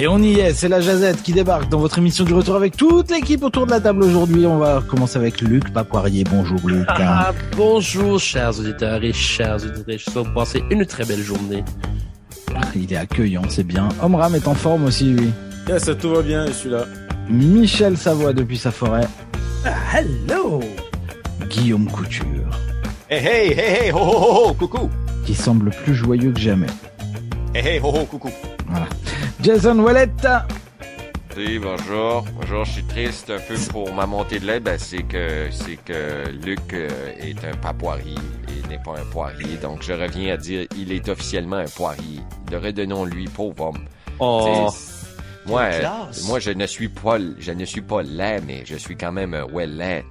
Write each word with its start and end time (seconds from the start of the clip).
Et 0.00 0.08
on 0.08 0.16
y 0.22 0.40
est, 0.40 0.54
c'est 0.54 0.70
la 0.70 0.80
Jazette 0.80 1.22
qui 1.22 1.34
débarque 1.34 1.68
dans 1.68 1.78
votre 1.78 1.98
émission 1.98 2.24
du 2.24 2.32
retour 2.32 2.56
avec 2.56 2.74
toute 2.74 3.10
l'équipe 3.10 3.42
autour 3.42 3.66
de 3.66 3.70
la 3.70 3.82
table 3.82 4.02
aujourd'hui. 4.02 4.46
On 4.46 4.56
va 4.56 4.80
commencer 4.80 5.18
avec 5.18 5.42
Luc 5.42 5.70
Papoirier. 5.74 6.24
Bonjour 6.24 6.58
Luc. 6.66 6.86
Ah, 6.88 7.34
bonjour 7.54 8.18
chers 8.18 8.58
auditeurs 8.58 9.04
et 9.04 9.12
chers 9.12 9.56
auditrices. 9.56 10.04
Je 10.06 10.18
vous 10.18 10.24
passer 10.32 10.64
une 10.70 10.86
très 10.86 11.04
belle 11.04 11.20
journée. 11.20 11.62
Il 12.74 12.90
est 12.90 12.96
accueillant, 12.96 13.42
c'est 13.50 13.62
bien. 13.62 13.90
Omram 14.00 14.34
est 14.34 14.48
en 14.48 14.54
forme 14.54 14.86
aussi, 14.86 15.10
lui. 15.10 15.32
ça 15.76 15.94
tout 15.94 16.08
va 16.08 16.22
bien, 16.22 16.46
je 16.46 16.52
suis 16.52 16.70
là. 16.70 16.86
Michel 17.28 17.98
Savoie 17.98 18.32
depuis 18.32 18.56
sa 18.56 18.70
forêt. 18.70 19.06
Ah, 19.66 19.98
hello 19.98 20.60
Guillaume 21.50 21.90
Couture. 21.90 22.58
Hey 23.10 23.18
hey 23.18 23.48
hey 23.52 23.84
hey 23.84 23.90
ho 23.90 23.98
ho 23.98 24.16
ho 24.16 24.48
ho 24.48 24.54
coucou. 24.54 24.88
Qui 25.26 25.34
semble 25.34 25.68
plus 25.84 25.94
joyeux 25.94 26.32
que 26.32 26.40
jamais. 26.40 26.68
Hey 27.54 27.74
hey 27.74 27.80
ho 27.80 27.88
ho 27.88 28.06
coucou. 28.06 28.30
Voilà. 28.66 28.86
Jason 29.42 29.78
Wallet. 29.78 30.10
Oui, 31.34 31.58
bonjour. 31.58 32.24
Bonjour, 32.34 32.64
je 32.66 32.72
suis 32.72 32.84
triste 32.84 33.30
un 33.30 33.38
peu 33.38 33.54
pour 33.70 33.92
ma 33.94 34.04
montée 34.04 34.38
de 34.38 34.46
lait. 34.46 34.60
Ben, 34.60 34.78
c'est 34.78 35.02
que 35.02 35.48
c'est 35.50 35.76
que 35.76 36.28
Luc 36.44 36.74
euh, 36.74 36.88
est 37.18 37.42
un 37.44 37.56
papoirier 37.56 38.18
et 38.48 38.68
n'est 38.68 38.82
pas 38.82 38.98
un 38.98 39.04
poirier. 39.10 39.56
Donc, 39.62 39.82
je 39.82 39.94
reviens 39.94 40.34
à 40.34 40.36
dire, 40.36 40.66
il 40.76 40.92
est 40.92 41.08
officiellement 41.08 41.56
un 41.56 41.64
poirier. 41.64 42.20
Redonnons-lui, 42.52 43.28
pauvre 43.28 43.68
homme. 43.68 43.84
Oh. 44.18 44.68
Moi, 45.46 45.70
moi, 46.26 46.38
je 46.38 46.50
ne 46.50 46.66
suis 46.66 46.90
pas, 46.90 47.16
je 47.38 47.52
ne 47.52 47.64
suis 47.64 47.80
pas 47.80 48.02
laid, 48.02 48.42
mais 48.46 48.62
je 48.66 48.76
suis 48.76 48.96
quand 48.96 49.12
même 49.12 49.34
wellet. 49.52 50.04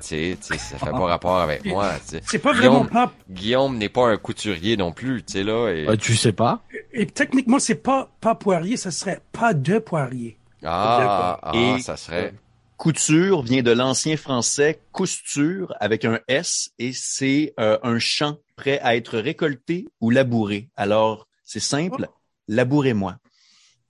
Tu 0.00 0.36
sais, 0.40 0.58
ça 0.58 0.78
fait 0.78 0.90
pas 0.90 1.06
rapport 1.06 1.38
avec 1.38 1.64
moi. 1.64 1.92
C'est 2.26 2.38
pas 2.38 2.52
vraiment 2.52 2.84
pas. 2.84 3.12
Guillaume 3.28 3.76
n'est 3.78 3.88
pas 3.88 4.08
un 4.08 4.16
couturier 4.16 4.76
non 4.76 4.92
plus, 4.92 5.22
tu 5.22 5.32
sais 5.34 5.44
là. 5.44 5.70
Et... 5.70 5.88
Euh, 5.88 5.96
tu 5.96 6.16
sais 6.16 6.32
pas? 6.32 6.62
Et, 6.92 7.06
techniquement, 7.06 7.58
c'est 7.58 7.76
pas 7.76 8.10
pas 8.20 8.34
poirier, 8.34 8.76
ça 8.76 8.90
serait 8.90 9.20
pas 9.32 9.54
de 9.54 9.78
poirier. 9.78 10.38
Ah, 10.64 11.38
ah 11.42 11.52
et 11.54 11.80
ça 11.80 11.96
serait. 11.96 12.34
Couture 12.76 13.42
vient 13.42 13.62
de 13.62 13.72
l'ancien 13.72 14.16
français 14.16 14.80
cousture 14.92 15.74
avec 15.80 16.06
un 16.06 16.18
S 16.28 16.70
et 16.78 16.92
c'est 16.94 17.52
euh, 17.60 17.78
un 17.82 17.98
champ 17.98 18.38
prêt 18.56 18.80
à 18.82 18.96
être 18.96 19.18
récolté 19.18 19.86
ou 20.00 20.08
labouré. 20.08 20.70
Alors, 20.76 21.28
c'est 21.44 21.60
simple, 21.60 22.06
oh. 22.08 22.14
labourez-moi. 22.48 23.16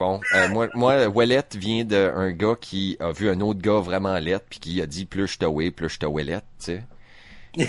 Bon, 0.00 0.18
euh, 0.34 0.48
moi, 0.48 0.68
moi, 0.74 1.06
Wallet 1.08 1.44
vient 1.54 1.84
d'un 1.84 2.30
gars 2.30 2.56
qui 2.58 2.96
a 3.00 3.12
vu 3.12 3.28
un 3.28 3.38
autre 3.42 3.60
gars 3.60 3.80
vraiment 3.80 4.18
lettre 4.18 4.46
puis 4.48 4.58
qui 4.58 4.80
a 4.80 4.86
dit 4.86 5.04
plus 5.04 5.26
je 5.26 5.38
te 5.38 5.44
way, 5.44 5.70
plus 5.70 5.90
je 5.90 5.98
te 5.98 6.06
Wallet, 6.06 6.40
tu 6.58 6.64
sais. 6.64 6.82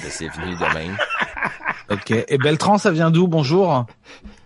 C'est 0.09 0.29
venu 0.29 0.55
de 0.55 0.73
même. 0.73 0.97
Ok. 1.89 2.11
Et 2.11 2.37
Beltran, 2.37 2.77
ça 2.77 2.89
vient 2.89 3.11
d'où? 3.11 3.27
Bonjour. 3.27 3.85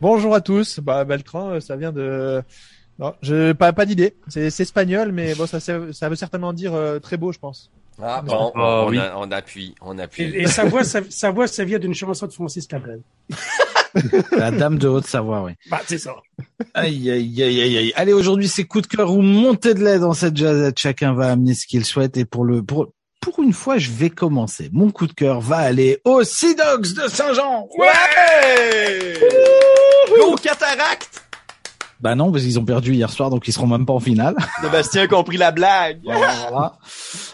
Bonjour 0.02 0.34
à 0.34 0.42
tous. 0.42 0.80
Bah 0.80 1.04
Beltran, 1.04 1.52
euh, 1.52 1.60
ça 1.60 1.76
vient 1.76 1.92
de. 1.92 2.42
Non, 2.98 3.14
je 3.22 3.52
pas 3.52 3.72
pas 3.72 3.86
d'idée. 3.86 4.16
C'est 4.30 4.48
espagnol, 4.48 5.12
mais 5.12 5.36
bon, 5.36 5.46
ça 5.46 5.60
ça 5.60 6.10
veut 6.10 6.16
certainement 6.16 6.54
dire 6.54 6.74
euh, 6.74 6.98
très 6.98 7.18
beau, 7.18 7.32
je 7.32 7.38
pense. 7.38 7.70
Ah 8.02 8.24
bon, 8.24 8.52
on, 8.56 8.90
oui. 8.90 9.00
on, 9.16 9.30
appuie, 9.32 9.76
on 9.80 10.00
appuie. 10.00 10.24
Et, 10.24 10.48
sa 10.48 10.66
voix, 10.66 10.84
sa, 10.84 11.30
voix, 11.32 11.48
ça 11.48 11.64
vient 11.64 11.78
d'une 11.78 11.94
chanson 11.94 12.26
de 12.26 12.32
Francis 12.32 12.66
Cabrel. 12.66 13.02
La 14.32 14.52
dame 14.52 14.78
de 14.78 14.88
Haute-Savoie, 14.88 15.44
oui. 15.44 15.54
Bah, 15.70 15.82
c'est 15.86 15.98
ça. 15.98 16.16
Aïe, 16.74 17.10
aïe, 17.10 17.44
aïe, 17.44 17.62
aïe, 17.62 17.78
aïe. 17.78 17.94
Allez, 17.96 18.14
aujourd'hui, 18.14 18.48
c'est 18.48 18.66
coup 18.66 18.82
de 18.82 18.88
cœur 18.88 19.12
ou 19.12 19.22
montée 19.22 19.74
de 19.74 19.84
lait 19.84 20.00
dans 20.00 20.14
cette 20.14 20.36
jazzette. 20.38 20.78
Chacun 20.80 21.14
va 21.14 21.32
amener 21.32 21.54
ce 21.54 21.66
qu'il 21.66 21.86
souhaite. 21.86 22.18
Et 22.18 22.26
pour 22.26 22.44
le, 22.44 22.62
pour, 22.64 22.88
pour 23.22 23.42
une 23.42 23.54
fois, 23.54 23.78
je 23.78 23.92
vais 23.92 24.10
commencer. 24.10 24.70
Mon 24.72 24.92
coup 24.92 25.08
de 25.08 25.14
cœur 25.14 25.42
va 25.42 25.58
aller 25.58 26.00
aux 26.04 26.24
Sea 26.24 26.56
Dogs 26.56 26.94
de 26.94 27.08
Saint-Jean. 27.08 27.68
Ouais! 27.78 29.14
Go 30.18 30.36
Cataract! 30.36 31.25
Bah 32.02 32.16
non, 32.16 32.32
parce 32.32 32.44
qu'ils 32.44 32.60
ont 32.60 32.66
perdu 32.66 32.94
hier 32.94 33.10
soir, 33.10 33.30
donc 33.30 33.48
ils 33.48 33.52
seront 33.54 33.68
même 33.68 33.86
pas 33.86 33.94
en 33.94 34.00
finale. 34.00 34.36
Sébastien 34.62 35.04
a 35.04 35.08
compris 35.08 35.38
la 35.38 35.52
blague. 35.52 36.00
voilà, 36.04 36.74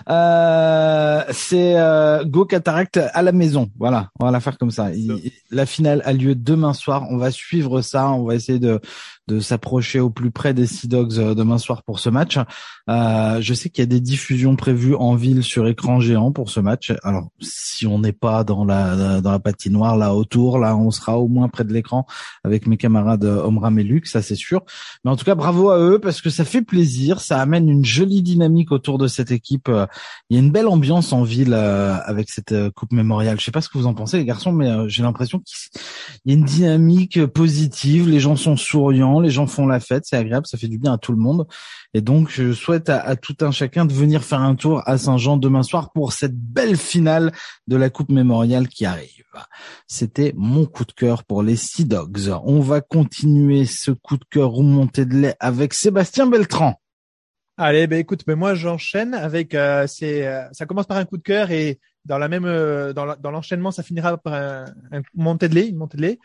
Euh, 0.09 1.23
c'est 1.31 1.77
euh, 1.77 2.23
Go 2.25 2.45
Cataract 2.45 2.99
à 3.13 3.21
la 3.21 3.31
maison. 3.31 3.69
Voilà, 3.79 4.09
on 4.19 4.25
va 4.25 4.31
la 4.31 4.39
faire 4.39 4.57
comme 4.57 4.71
ça. 4.71 4.89
la 5.49 5.65
finale 5.65 6.01
a 6.05 6.13
lieu 6.13 6.35
demain 6.35 6.73
soir. 6.73 7.05
On 7.09 7.17
va 7.17 7.31
suivre 7.31 7.81
ça. 7.81 8.09
On 8.11 8.25
va 8.25 8.35
essayer 8.35 8.59
de 8.59 8.79
de 9.27 9.39
s'approcher 9.39 9.99
au 9.99 10.09
plus 10.09 10.31
près 10.31 10.53
des 10.53 10.65
Sea 10.65 10.87
Dogs 10.87 11.19
euh, 11.19 11.35
demain 11.35 11.57
soir 11.57 11.83
pour 11.83 11.99
ce 11.99 12.09
match. 12.09 12.37
Euh, 12.89 13.39
je 13.39 13.53
sais 13.53 13.69
qu'il 13.69 13.81
y 13.81 13.83
a 13.83 13.87
des 13.87 13.99
diffusions 13.99 14.55
prévues 14.55 14.95
en 14.95 15.15
ville 15.15 15.43
sur 15.43 15.67
écran 15.67 15.99
géant 15.99 16.31
pour 16.31 16.49
ce 16.49 16.59
match. 16.59 16.91
Alors, 17.03 17.29
si 17.39 17.85
on 17.85 17.99
n'est 17.99 18.13
pas 18.13 18.43
dans 18.43 18.65
la 18.65 19.21
dans 19.21 19.31
la 19.31 19.39
patinoire 19.39 19.95
là 19.95 20.15
autour, 20.15 20.57
là, 20.57 20.75
on 20.75 20.91
sera 20.91 21.19
au 21.19 21.27
moins 21.27 21.49
près 21.49 21.63
de 21.63 21.73
l'écran 21.73 22.05
avec 22.43 22.67
mes 22.67 22.77
camarades 22.77 23.25
euh, 23.25 23.43
Omram 23.43 23.77
et 23.79 23.83
Luc, 23.83 24.07
ça 24.07 24.21
c'est 24.21 24.35
sûr. 24.35 24.63
Mais 25.05 25.11
en 25.11 25.15
tout 25.15 25.25
cas, 25.25 25.35
bravo 25.35 25.69
à 25.69 25.79
eux 25.79 25.99
parce 25.99 26.21
que 26.21 26.29
ça 26.29 26.43
fait 26.43 26.63
plaisir, 26.63 27.21
ça 27.21 27.39
amène 27.39 27.69
une 27.69 27.85
jolie 27.85 28.23
dynamique 28.23 28.71
autour 28.71 28.97
de 28.97 29.07
cette 29.07 29.31
équipe. 29.31 29.69
Il 30.29 30.37
y 30.37 30.39
a 30.39 30.43
une 30.43 30.51
belle 30.51 30.67
ambiance 30.67 31.13
en 31.13 31.23
ville 31.23 31.53
avec 31.53 32.29
cette 32.29 32.53
coupe 32.71 32.91
mémoriale. 32.91 33.39
Je 33.39 33.45
sais 33.45 33.51
pas 33.51 33.61
ce 33.61 33.69
que 33.69 33.77
vous 33.77 33.87
en 33.87 33.93
pensez 33.93 34.17
les 34.17 34.25
garçons, 34.25 34.51
mais 34.51 34.89
j'ai 34.89 35.03
l'impression 35.03 35.39
qu'il 35.39 35.81
y 36.25 36.31
a 36.31 36.33
une 36.33 36.43
dynamique 36.43 37.25
positive. 37.27 38.09
Les 38.09 38.19
gens 38.19 38.35
sont 38.35 38.57
souriants 38.57 39.10
les 39.19 39.29
gens 39.29 39.47
font 39.47 39.67
la 39.67 39.79
fête, 39.79 40.03
c'est 40.05 40.17
agréable, 40.17 40.47
ça 40.47 40.57
fait 40.57 40.67
du 40.67 40.77
bien 40.77 40.93
à 40.93 40.97
tout 40.97 41.11
le 41.11 41.17
monde. 41.17 41.47
Et 41.93 42.01
donc, 42.01 42.29
je 42.29 42.53
souhaite 42.53 42.89
à, 42.89 43.15
tout 43.15 43.35
un 43.41 43.51
chacun 43.51 43.85
de 43.85 43.93
venir 43.93 44.23
faire 44.23 44.41
un 44.41 44.55
tour 44.55 44.81
à 44.85 44.97
Saint-Jean 44.97 45.37
demain 45.37 45.63
soir 45.63 45.91
pour 45.91 46.13
cette 46.13 46.35
belle 46.35 46.77
finale 46.77 47.31
de 47.67 47.75
la 47.75 47.89
Coupe 47.89 48.09
Mémoriale 48.09 48.67
qui 48.67 48.85
arrive. 48.85 49.25
C'était 49.87 50.33
mon 50.35 50.65
coup 50.65 50.85
de 50.85 50.91
cœur 50.91 51.23
pour 51.23 51.43
les 51.43 51.55
Sea 51.55 51.85
Dogs. 51.85 52.29
On 52.43 52.59
va 52.59 52.81
continuer 52.81 53.65
ce 53.65 53.91
coup 53.91 54.17
de 54.17 54.25
cœur 54.29 54.51
remonté 54.51 55.05
de 55.05 55.15
lait 55.15 55.35
avec 55.39 55.73
Sébastien 55.73 56.27
Beltran. 56.27 56.79
Allez, 57.57 57.85
ben 57.85 57.99
écoute, 57.99 58.23
mais 58.27 58.35
moi 58.35 58.55
j'enchaîne 58.55 59.13
avec 59.13 59.53
euh, 59.53 59.85
c'est 59.85 60.25
euh, 60.25 60.43
ça 60.51 60.65
commence 60.65 60.87
par 60.87 60.97
un 60.97 61.05
coup 61.05 61.17
de 61.17 61.21
cœur 61.21 61.51
et 61.51 61.79
dans 62.05 62.17
la 62.17 62.27
même 62.27 62.45
euh, 62.45 62.93
dans 62.93 63.31
l'enchaînement 63.31 63.71
ça 63.71 63.83
finira 63.83 64.17
par 64.17 64.33
un, 64.33 64.65
un 64.91 65.01
montée 65.13 65.49
de 65.49 65.55
lait, 65.55 65.67
une 65.67 65.77
montée 65.77 65.97
de 65.97 66.01
lait. 66.01 66.19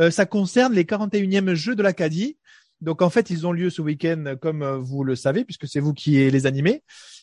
Euh, 0.00 0.10
ça 0.10 0.26
concerne 0.26 0.72
les 0.72 0.84
41e 0.84 1.54
Jeux 1.54 1.74
de 1.74 1.82
l'Acadie. 1.82 2.38
Donc 2.80 3.02
en 3.02 3.10
fait, 3.10 3.30
ils 3.30 3.46
ont 3.46 3.52
lieu 3.52 3.70
ce 3.70 3.82
week-end, 3.82 4.36
comme 4.40 4.62
euh, 4.62 4.76
vous 4.78 5.02
le 5.02 5.16
savez, 5.16 5.44
puisque 5.44 5.66
c'est 5.66 5.80
vous 5.80 5.92
qui 5.92 6.30
les 6.30 6.46
animez. 6.46 6.82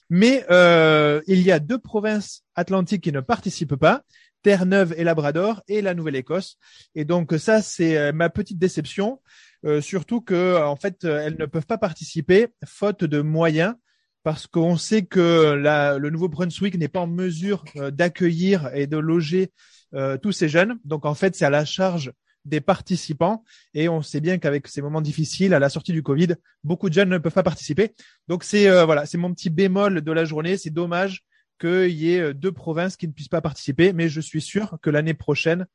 Mais 0.10 0.46
euh, 0.52 1.22
il 1.28 1.42
y 1.42 1.52
a 1.52 1.60
deux 1.60 1.80
provinces 1.80 2.44
atlantiques 2.56 3.04
qui 3.04 3.12
ne 3.12 3.22
participent 3.22 3.76
pas, 3.76 4.04
Terre-Neuve 4.44 4.94
et 4.98 5.04
Labrador, 5.04 5.64
et 5.68 5.82
la 5.82 5.94
Nouvelle-Écosse. 5.94 6.58
Et 6.94 7.06
donc 7.06 7.34
ça, 7.40 7.62
c'est 7.62 8.12
ma 8.12 8.30
petite 8.30 8.60
déception, 8.60 9.20
surtout 9.82 10.22
que 10.22 10.62
en 10.62 10.76
fait, 10.76 11.06
elles 11.06 11.38
ne 11.40 11.48
peuvent 11.48 11.66
pas 11.66 11.80
participer 11.80 12.50
faute 12.66 13.04
de 13.04 13.22
moyens 13.22 13.74
parce 14.26 14.48
qu'on 14.48 14.76
sait 14.76 15.04
que 15.04 15.54
le 15.54 16.10
Nouveau-Brunswick 16.10 16.78
n'est 16.80 16.88
pas 16.88 17.02
en 17.02 17.08
mesure 17.08 17.64
d'accueillir 17.92 18.70
et 18.74 18.88
de 18.88 18.98
loger 18.98 19.52
tous 20.22 20.32
ces 20.32 20.50
jeunes. 20.50 20.80
Donc 20.84 21.06
en 21.06 21.14
fait, 21.14 21.36
c'est 21.36 21.46
à 21.46 21.52
la 21.52 21.64
charge 21.64 22.12
des 22.46 22.62
participants. 22.62 23.44
Et 23.74 23.90
on 23.90 24.02
sait 24.02 24.22
bien 24.22 24.38
qu'avec 24.38 24.68
ces 24.68 24.82
moments 24.82 25.02
difficiles, 25.02 25.54
à 25.54 25.60
la 25.60 25.70
sortie 25.70 25.92
du 25.92 26.04
Covid, 26.04 26.36
beaucoup 26.64 26.90
de 26.90 26.94
jeunes 26.94 27.10
ne 27.10 27.18
peuvent 27.18 27.34
pas 27.34 27.44
participer. 27.44 27.94
Donc 28.28 28.44
c'est 28.44 28.70
euh, 28.70 28.86
voilà, 28.86 29.06
c'est 29.06 29.18
mon 29.18 29.34
petit 29.34 29.50
bémol 29.50 30.02
de 30.02 30.12
la 30.12 30.26
journée. 30.26 30.58
C'est 30.58 30.70
dommage 30.70 31.24
qu'il 31.60 31.92
y 31.92 32.14
ait 32.14 32.22
euh, 32.22 32.34
deux 32.34 32.52
provinces 32.52 32.98
qui 32.98 33.08
ne 33.08 33.14
puissent 33.14 33.28
pas 33.28 33.42
participer, 33.42 33.94
mais 33.94 34.10
je 34.10 34.22
suis 34.22 34.42
sûr 34.42 34.78
que 34.82 34.90
l'année 34.90 35.14
prochaine, 35.14 35.66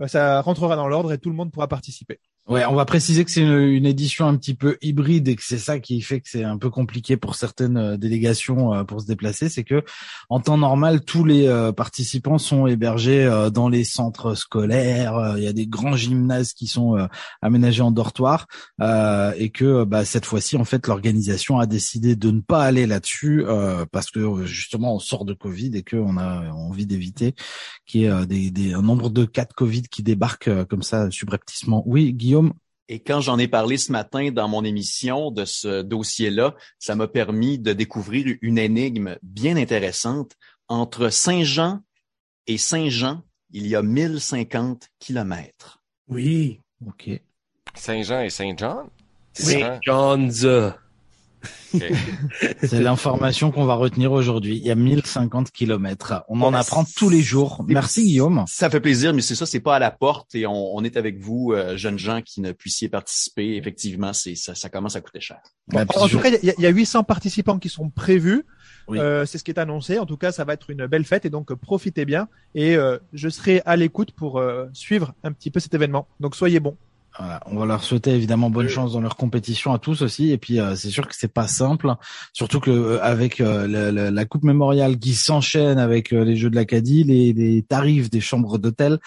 euh, 0.00 0.06
ça 0.06 0.40
rentrera 0.40 0.76
dans 0.76 0.88
l'ordre 0.88 1.12
et 1.12 1.18
tout 1.18 1.30
le 1.30 1.36
monde 1.36 1.50
pourra 1.50 1.68
participer. 1.68 2.20
Ouais, 2.48 2.64
on 2.64 2.74
va 2.74 2.86
préciser 2.86 3.26
que 3.26 3.30
c'est 3.30 3.42
une, 3.42 3.84
édition 3.84 4.26
un 4.26 4.34
petit 4.34 4.54
peu 4.54 4.78
hybride 4.80 5.28
et 5.28 5.36
que 5.36 5.42
c'est 5.44 5.58
ça 5.58 5.78
qui 5.80 6.00
fait 6.00 6.20
que 6.20 6.30
c'est 6.30 6.44
un 6.44 6.56
peu 6.56 6.70
compliqué 6.70 7.18
pour 7.18 7.34
certaines 7.34 7.76
euh, 7.76 7.96
délégations 7.98 8.72
euh, 8.72 8.84
pour 8.84 9.02
se 9.02 9.06
déplacer. 9.06 9.50
C'est 9.50 9.64
que 9.64 9.84
en 10.30 10.40
temps 10.40 10.56
normal, 10.56 11.04
tous 11.04 11.26
les 11.26 11.46
euh, 11.46 11.72
participants 11.72 12.38
sont 12.38 12.66
hébergés 12.66 13.28
dans 13.52 13.68
les 13.68 13.84
centres 13.84 14.34
scolaires. 14.34 15.34
Il 15.36 15.44
y 15.44 15.46
a 15.46 15.52
des 15.52 15.66
grands 15.66 15.94
gymnases 15.94 16.54
qui 16.54 16.68
sont 16.68 16.96
aménagés 17.42 17.82
en 17.82 17.90
dortoir 17.90 18.46
et 18.80 19.50
que 19.50 19.84
bah, 19.84 20.06
cette 20.06 20.24
fois-ci, 20.24 20.56
en 20.56 20.64
fait, 20.64 20.86
l'organisation 20.86 21.58
a 21.58 21.66
décidé 21.66 22.16
de 22.16 22.30
ne 22.30 22.40
pas 22.40 22.62
aller 22.62 22.86
là-dessus 22.86 23.44
parce 23.92 24.10
que 24.10 24.46
justement 24.46 24.94
on 24.94 24.98
sort 24.98 25.24
de 25.24 25.34
Covid 25.34 25.72
et 25.74 25.82
qu'on 25.82 26.16
a 26.16 26.50
envie 26.50 26.86
d'éviter 26.86 27.34
qu'il 27.86 28.02
y 28.02 28.04
ait 28.06 28.26
des, 28.26 28.72
un 28.72 28.82
nombre 28.82 29.10
de 29.10 29.24
cas 29.24 29.44
de 29.44 29.52
Covid 29.52 29.82
qui 29.82 30.02
débarquent 30.02 30.64
comme 30.64 30.82
ça 30.82 31.10
subrepticement. 31.10 31.82
Oui, 31.86 32.12
Guillaume. 32.12 32.37
Et 32.88 33.00
quand 33.00 33.20
j'en 33.20 33.38
ai 33.38 33.48
parlé 33.48 33.76
ce 33.76 33.92
matin 33.92 34.30
dans 34.30 34.48
mon 34.48 34.64
émission 34.64 35.30
de 35.30 35.44
ce 35.44 35.82
dossier-là, 35.82 36.54
ça 36.78 36.94
m'a 36.94 37.06
permis 37.06 37.58
de 37.58 37.74
découvrir 37.74 38.36
une 38.40 38.58
énigme 38.58 39.18
bien 39.22 39.56
intéressante. 39.56 40.32
Entre 40.68 41.10
Saint-Jean 41.10 41.80
et 42.46 42.56
Saint-Jean, 42.58 43.22
il 43.50 43.66
y 43.66 43.76
a 43.76 43.82
1050 43.82 44.88
kilomètres. 44.98 45.82
Oui. 46.08 46.60
OK. 46.86 47.10
Saint-Jean 47.74 48.20
et 48.20 48.30
Saint-Jean? 48.30 48.88
Saint 49.34 49.78
C'est 52.62 52.80
l'information 52.80 53.50
qu'on 53.50 53.64
va 53.64 53.74
retenir 53.74 54.12
aujourd'hui. 54.12 54.56
Il 54.56 54.66
y 54.66 54.70
a 54.70 54.74
1050 54.74 55.50
kilomètres. 55.50 56.24
On 56.28 56.40
en 56.42 56.54
apprend 56.54 56.84
tous 56.84 57.10
les 57.10 57.22
jours. 57.22 57.64
Merci 57.66 58.04
Guillaume. 58.04 58.44
Ça 58.46 58.70
fait 58.70 58.80
plaisir, 58.80 59.14
mais 59.14 59.22
c'est 59.22 59.34
ça, 59.34 59.46
c'est 59.46 59.60
pas 59.60 59.76
à 59.76 59.78
la 59.78 59.90
porte 59.90 60.34
et 60.34 60.46
on, 60.46 60.76
on 60.76 60.84
est 60.84 60.96
avec 60.96 61.18
vous, 61.18 61.52
euh, 61.52 61.76
jeunes 61.76 61.98
gens 61.98 62.22
qui 62.22 62.40
ne 62.40 62.52
puissiez 62.52 62.88
participer. 62.88 63.56
Effectivement, 63.56 64.12
c'est 64.12 64.34
ça, 64.34 64.54
ça 64.54 64.68
commence 64.68 64.96
à 64.96 65.00
coûter 65.00 65.20
cher. 65.20 65.38
Bah, 65.68 65.84
En, 65.96 66.08
tout 66.08 66.18
cas, 66.18 66.30
il 66.42 66.54
y, 66.58 66.62
y 66.62 66.66
a 66.66 66.70
800 66.70 67.04
participants 67.04 67.58
qui 67.58 67.68
sont 67.68 67.90
prévus. 67.90 68.44
Oui. 68.88 68.98
Euh, 68.98 69.26
c'est 69.26 69.38
ce 69.38 69.44
qui 69.44 69.50
est 69.50 69.58
annoncé. 69.58 69.98
En 69.98 70.06
tout 70.06 70.16
cas, 70.16 70.32
ça 70.32 70.44
va 70.44 70.54
être 70.54 70.70
une 70.70 70.86
belle 70.86 71.04
fête 71.04 71.26
et 71.26 71.30
donc 71.30 71.52
profitez 71.54 72.04
bien. 72.04 72.28
Et 72.54 72.76
euh, 72.76 72.98
je 73.12 73.28
serai 73.28 73.62
à 73.66 73.76
l'écoute 73.76 74.12
pour 74.12 74.38
euh, 74.38 74.66
suivre 74.72 75.12
un 75.22 75.32
petit 75.32 75.50
peu 75.50 75.60
cet 75.60 75.74
événement. 75.74 76.08
Donc 76.20 76.34
soyez 76.34 76.58
bons. 76.58 76.76
Voilà, 77.18 77.40
on 77.46 77.56
va 77.56 77.66
leur 77.66 77.82
souhaiter 77.82 78.12
évidemment 78.12 78.48
bonne 78.48 78.68
chance 78.68 78.92
dans 78.92 79.00
leur 79.00 79.16
compétition 79.16 79.72
à 79.72 79.78
tous 79.78 80.02
aussi. 80.02 80.30
Et 80.30 80.38
puis 80.38 80.60
euh, 80.60 80.76
c'est 80.76 80.90
sûr 80.90 81.08
que 81.08 81.14
c'est 81.16 81.32
pas 81.32 81.48
simple, 81.48 81.94
surtout 82.32 82.60
que 82.60 82.70
euh, 82.70 83.02
avec 83.02 83.40
euh, 83.40 84.10
la 84.10 84.24
Coupe 84.24 84.44
mémoriale 84.44 84.98
qui 84.98 85.14
s'enchaîne 85.14 85.78
avec 85.78 86.12
les 86.12 86.36
Jeux 86.36 86.50
de 86.50 86.56
l'Acadie, 86.56 87.04
les, 87.04 87.32
les 87.32 87.62
tarifs 87.62 88.10
des 88.10 88.20
chambres 88.20 88.58
d'hôtel 88.58 88.98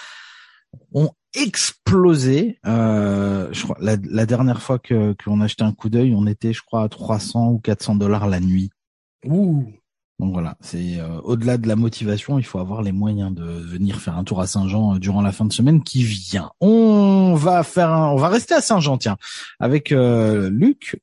ont 0.93 1.11
explosé. 1.33 2.59
Euh, 2.65 3.47
je 3.51 3.63
crois 3.63 3.77
la, 3.79 3.95
la 4.09 4.25
dernière 4.25 4.61
fois 4.61 4.79
que 4.79 5.15
qu'on 5.23 5.41
a 5.41 5.45
acheté 5.45 5.63
un 5.63 5.71
coup 5.71 5.89
d'œil, 5.89 6.13
on 6.15 6.27
était, 6.27 6.53
je 6.53 6.61
crois, 6.61 6.83
à 6.83 6.89
300 6.89 7.51
ou 7.51 7.59
400 7.59 7.95
dollars 7.95 8.27
la 8.27 8.39
nuit. 8.39 8.71
Ouh. 9.25 9.71
Donc 10.21 10.33
voilà, 10.33 10.55
c'est 10.61 10.99
euh, 10.99 11.19
au-delà 11.23 11.57
de 11.57 11.67
la 11.67 11.75
motivation, 11.75 12.37
il 12.37 12.45
faut 12.45 12.59
avoir 12.59 12.83
les 12.83 12.91
moyens 12.91 13.33
de 13.33 13.43
venir 13.43 13.99
faire 13.99 14.15
un 14.17 14.23
tour 14.23 14.39
à 14.39 14.45
Saint-Jean 14.45 14.93
euh, 14.95 14.99
durant 14.99 15.23
la 15.23 15.31
fin 15.31 15.45
de 15.45 15.51
semaine 15.51 15.81
qui 15.81 16.03
vient. 16.03 16.51
On 16.61 17.33
va 17.33 17.63
faire, 17.63 17.89
un- 17.89 18.11
on 18.11 18.17
va 18.17 18.29
rester 18.29 18.53
à 18.53 18.61
Saint-Jean, 18.61 18.99
tiens, 18.99 19.17
avec 19.59 19.91
euh, 19.91 20.47
Luc 20.51 21.01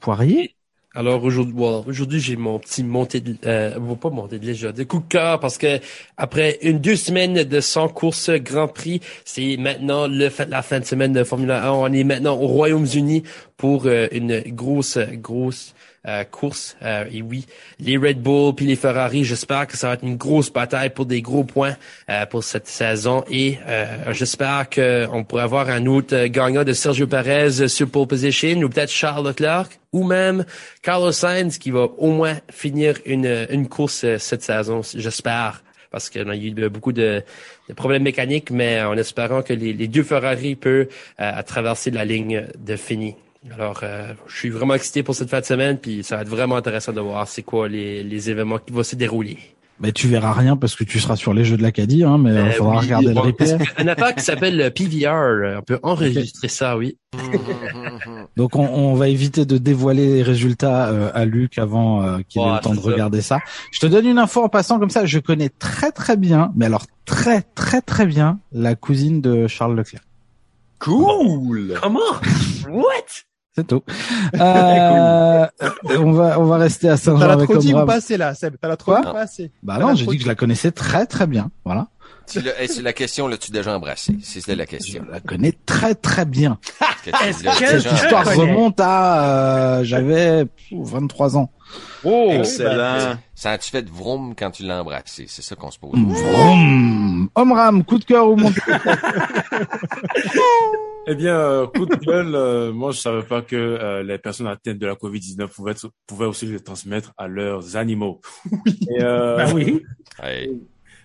Poirier. 0.00 0.54
Alors 0.94 1.24
aujourd'hui, 1.24 1.54
aujourd'hui 1.86 2.20
j'ai 2.20 2.36
mon 2.36 2.60
petit 2.60 2.84
montée 2.84 3.20
de, 3.20 3.34
euh, 3.44 3.94
pas 3.96 4.10
montée 4.10 4.38
de 4.38 4.46
légère, 4.46 4.72
de 4.72 4.84
cœur 4.84 5.40
parce 5.40 5.58
que 5.58 5.80
après 6.16 6.58
une 6.62 6.78
deux 6.78 6.96
semaines 6.96 7.42
de 7.42 7.60
100 7.60 7.88
courses 7.88 8.30
Grand 8.30 8.68
Prix, 8.68 9.00
c'est 9.24 9.56
maintenant 9.58 10.06
le 10.06 10.28
la 10.48 10.62
fin 10.62 10.78
de 10.80 10.84
semaine 10.84 11.12
de 11.12 11.24
Formule 11.24 11.50
1. 11.50 11.70
On 11.72 11.92
est 11.92 12.04
maintenant 12.04 12.36
au 12.36 12.46
Royaume-Uni 12.46 13.24
pour 13.56 13.86
une 13.88 14.40
grosse 14.46 14.98
grosse 15.14 15.74
euh, 16.06 16.24
course. 16.24 16.76
Euh, 16.82 17.04
et 17.12 17.22
oui, 17.22 17.46
les 17.80 17.96
Red 17.96 18.20
Bull 18.20 18.54
puis 18.54 18.66
les 18.66 18.76
Ferrari, 18.76 19.24
j'espère 19.24 19.66
que 19.66 19.76
ça 19.76 19.88
va 19.88 19.94
être 19.94 20.04
une 20.04 20.16
grosse 20.16 20.52
bataille 20.52 20.90
pour 20.90 21.06
des 21.06 21.22
gros 21.22 21.44
points 21.44 21.76
euh, 22.08 22.26
pour 22.26 22.44
cette 22.44 22.68
saison. 22.68 23.24
Et 23.30 23.58
euh, 23.66 24.12
j'espère 24.12 24.68
qu'on 24.70 25.24
pourrait 25.24 25.42
avoir 25.42 25.68
un 25.68 25.86
autre 25.86 26.14
euh, 26.14 26.28
gagnant 26.28 26.64
de 26.64 26.72
Sergio 26.72 27.06
Perez 27.06 27.68
sur 27.68 27.88
pole 27.88 28.06
position 28.06 28.58
ou 28.62 28.68
peut-être 28.68 28.90
Charles 28.90 29.26
Leclerc 29.26 29.68
ou 29.92 30.04
même 30.04 30.44
Carlos 30.82 31.12
Sainz 31.12 31.58
qui 31.58 31.70
va 31.70 31.88
au 31.98 32.10
moins 32.10 32.38
finir 32.50 32.98
une, 33.06 33.46
une 33.50 33.68
course 33.68 34.04
euh, 34.04 34.18
cette 34.18 34.42
saison, 34.42 34.82
j'espère. 34.94 35.62
Parce 35.90 36.10
qu'il 36.10 36.20
y 36.26 36.30
a 36.30 36.36
eu 36.36 36.68
beaucoup 36.68 36.92
de, 36.92 37.22
de 37.68 37.74
problèmes 37.74 38.02
mécaniques, 38.02 38.50
mais 38.50 38.82
en 38.82 38.98
espérant 38.98 39.40
que 39.40 39.54
les, 39.54 39.72
les 39.72 39.88
deux 39.88 40.02
Ferrari 40.02 40.54
peuvent 40.54 40.88
euh, 41.18 41.42
traverser 41.42 41.90
la 41.90 42.04
ligne 42.04 42.44
de 42.58 42.76
fini. 42.76 43.16
Alors, 43.54 43.80
euh, 43.82 44.12
je 44.26 44.36
suis 44.36 44.50
vraiment 44.50 44.74
excité 44.74 45.02
pour 45.02 45.14
cette 45.14 45.30
fin 45.30 45.40
de 45.40 45.44
semaine, 45.44 45.78
puis 45.78 46.02
ça 46.02 46.16
va 46.16 46.22
être 46.22 46.28
vraiment 46.28 46.56
intéressant 46.56 46.92
de 46.92 47.00
voir 47.00 47.26
c'est 47.28 47.42
quoi 47.42 47.68
les, 47.68 48.02
les 48.02 48.30
événements 48.30 48.58
qui 48.58 48.72
vont 48.72 48.82
se 48.82 48.96
dérouler. 48.96 49.38
Mais 49.80 49.92
tu 49.92 50.08
verras 50.08 50.32
rien 50.32 50.56
parce 50.56 50.74
que 50.74 50.82
tu 50.82 50.98
seras 50.98 51.14
sur 51.14 51.32
les 51.32 51.44
Jeux 51.44 51.56
de 51.56 51.62
l'Acadie, 51.62 52.02
hein, 52.02 52.18
mais 52.18 52.30
il 52.32 52.36
Euh, 52.38 52.50
faudra 52.50 52.72
oui, 52.74 52.86
regarder 52.86 53.06
le 53.06 53.14
bon, 53.14 53.20
replay. 53.22 53.56
Une 53.78 53.88
affaire 53.88 54.12
qui 54.12 54.24
s'appelle 54.24 54.56
le 54.56 54.70
PVR, 54.70 55.56
on 55.58 55.62
peut 55.62 55.78
enregistrer 55.84 56.48
ça, 56.48 56.76
oui. 56.76 56.98
Donc 58.36 58.56
on, 58.56 58.66
on 58.66 58.94
va 58.94 59.06
éviter 59.08 59.44
de 59.46 59.56
dévoiler 59.56 60.14
les 60.16 60.22
résultats 60.24 60.88
euh, 60.88 61.10
à 61.14 61.24
Luc 61.24 61.58
avant 61.58 62.02
euh, 62.02 62.18
qu'il 62.28 62.42
ait 62.42 62.44
le 62.54 62.60
temps 62.60 62.74
de 62.74 62.80
ça. 62.80 62.90
regarder 62.90 63.20
ça. 63.22 63.38
Je 63.72 63.78
te 63.78 63.86
donne 63.86 64.06
une 64.06 64.18
info 64.18 64.42
en 64.42 64.48
passant 64.48 64.80
comme 64.80 64.90
ça. 64.90 65.06
Je 65.06 65.20
connais 65.20 65.48
très 65.48 65.92
très 65.92 66.16
bien, 66.16 66.50
mais 66.56 66.66
alors 66.66 66.86
très 67.04 67.42
très 67.54 67.80
très 67.80 68.04
bien 68.06 68.40
la 68.50 68.74
cousine 68.74 69.20
de 69.20 69.46
Charles 69.46 69.76
Leclerc. 69.76 70.02
Cool! 70.80 71.74
Comment? 71.80 72.00
What? 72.68 73.24
C'est 73.58 73.66
tout. 73.66 73.82
Euh, 74.34 75.46
on 75.98 76.12
va 76.12 76.38
on 76.38 76.44
va 76.44 76.58
rester 76.58 76.88
à 76.88 76.92
T'as 76.92 76.96
Saint-Jean 76.98 77.26
la 77.26 77.32
avec 77.32 77.48
trop 77.48 77.58
dit 77.58 77.72
ou 77.72 77.86
pas 77.86 77.94
assez 77.94 78.16
là, 78.18 78.34
Seb 78.34 78.56
T'as 78.60 78.68
la 78.68 78.76
trop 78.76 78.92
ou 78.98 79.02
pas 79.02 79.20
assez 79.22 79.50
Bah 79.62 79.74
T'as 79.76 79.80
non, 79.80 79.88
la 79.88 79.94
j'ai 79.94 80.06
dit 80.06 80.16
que 80.16 80.22
je 80.22 80.28
la 80.28 80.34
connaissais 80.34 80.70
très 80.70 81.06
très 81.06 81.26
bien. 81.26 81.50
Voilà. 81.64 81.88
C'est 82.28 82.82
la 82.82 82.92
question, 82.92 83.26
l'as-tu 83.28 83.50
déjà 83.50 83.74
embrassé? 83.76 84.14
C'est 84.22 84.40
c'était 84.40 84.54
la 84.56 84.64
Je 84.64 84.68
question. 84.70 85.04
la 85.10 85.20
connais 85.20 85.52
très 85.66 85.94
très 85.94 86.24
bien. 86.24 86.58
Est-ce 87.06 87.42
que- 87.42 87.80
Cette 87.80 87.92
histoire 87.92 88.24
connais? 88.24 88.52
remonte 88.52 88.78
à 88.80 89.78
euh, 89.78 89.84
j'avais 89.84 90.44
pff, 90.44 90.72
23 90.72 91.36
ans. 91.38 91.50
Oh, 92.04 92.26
bah, 92.28 92.34
excellent. 92.36 93.16
Ça 93.34 93.52
a-tu 93.52 93.70
fait 93.70 93.88
vroom 93.88 94.34
quand 94.36 94.50
tu 94.50 94.62
l'as 94.64 94.80
embrassé? 94.80 95.26
C'est 95.28 95.42
ça 95.42 95.54
qu'on 95.56 95.70
se 95.70 95.78
pose. 95.78 95.92
Vroom. 95.94 97.28
Omram, 97.34 97.84
coup 97.84 97.98
de 97.98 98.04
cœur 98.04 98.28
ou 98.30 98.36
mon 98.36 98.50
Eh 101.10 101.14
bien, 101.14 101.34
euh, 101.36 101.66
coup 101.66 101.86
de 101.86 101.94
gueule, 101.96 102.34
euh, 102.34 102.70
moi 102.72 102.90
je 102.92 102.98
savais 102.98 103.22
pas 103.22 103.40
que 103.40 103.56
euh, 103.56 104.02
les 104.02 104.18
personnes 104.18 104.46
atteintes 104.46 104.76
de 104.78 104.86
la 104.86 104.94
Covid-19 104.94 105.46
pouvaient, 105.48 105.72
pouvaient 106.06 106.26
aussi 106.26 106.44
le 106.44 106.60
transmettre 106.60 107.12
à 107.16 107.28
leurs 107.28 107.76
animaux. 107.76 108.20
Et, 108.90 109.02
euh, 109.02 109.36
Ben 109.36 109.50
oui. 109.54 109.82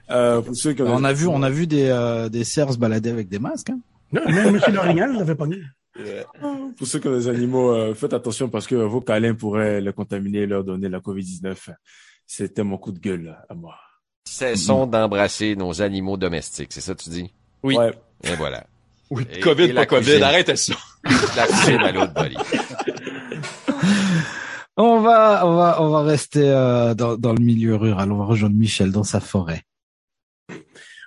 Euh, 0.10 0.42
pour 0.42 0.56
ceux 0.56 0.74
qui 0.74 0.82
ont- 0.82 0.88
On 0.94 1.04
a 1.04 1.14
vu 1.14 1.28
on 1.28 1.42
a 1.44 1.50
vu 1.50 1.68
des 1.68 1.88
euh, 1.90 2.30
des 2.30 2.44
cerfs 2.44 2.74
se 2.74 2.78
balader 2.78 3.10
avec 3.10 3.30
des 3.30 3.40
masques. 3.40 3.70
Hein. 3.70 3.80
Non, 4.12 4.22
même 4.28 4.56
M. 4.56 4.62
L'Orignal 4.74 5.14
l'avait 5.18 5.36
pas 5.36 5.46
mis. 5.46 5.62
Euh, 6.00 6.24
Pour 6.78 6.88
ceux 6.88 7.00
qui 7.00 7.08
ont 7.08 7.16
des 7.16 7.28
animaux, 7.28 7.72
euh, 7.72 7.94
faites 7.94 8.14
attention 8.14 8.50
parce 8.50 8.66
que 8.68 8.76
vos 8.76 9.02
câlins 9.02 9.36
pourraient 9.36 9.80
les 9.82 9.94
contaminer 9.94 10.40
et 10.40 10.46
leur 10.48 10.64
donner 10.64 10.90
la 10.90 11.00
Covid-19. 11.00 11.70
C'était 12.26 12.64
mon 12.64 12.78
coup 12.78 12.92
de 12.92 13.00
gueule 13.00 13.36
à 13.50 13.54
moi. 13.54 13.76
Cessons 14.26 14.88
d'embrasser 14.88 15.56
nos 15.56 15.82
animaux 15.82 16.18
domestiques, 16.18 16.72
c'est 16.74 16.82
ça 16.82 16.96
que 16.96 17.04
tu 17.04 17.10
dis? 17.10 17.32
Oui. 17.62 17.76
Ouais. 17.78 17.92
Et 18.24 18.36
voilà. 18.36 18.66
Oui, 19.12 19.28
Et- 19.32 19.40
COVID, 19.40 19.64
et 19.66 19.74
la 19.74 19.82
pas 19.82 19.86
COVID, 19.88 20.04
cuisine. 20.06 20.24
arrête 20.24 20.56
ça. 20.58 20.74
La 21.36 21.46
cousine 21.48 21.82
à 21.82 21.92
l'autre 21.92 22.14
Bolly. 22.14 22.38
On 24.76 25.02
va, 25.02 25.46
on 25.46 25.56
va, 25.56 25.82
on 25.84 25.90
va 25.90 26.02
rester 26.02 26.42
euh, 26.50 26.96
dans, 26.96 27.16
dans 27.16 27.34
le 27.34 27.42
milieu 27.44 27.76
rural. 27.76 28.12
On 28.12 28.18
va 28.18 28.26
rejoindre 28.26 28.56
Michel 28.56 28.92
dans 28.92 29.04
sa 29.04 29.20
forêt. 29.20 29.62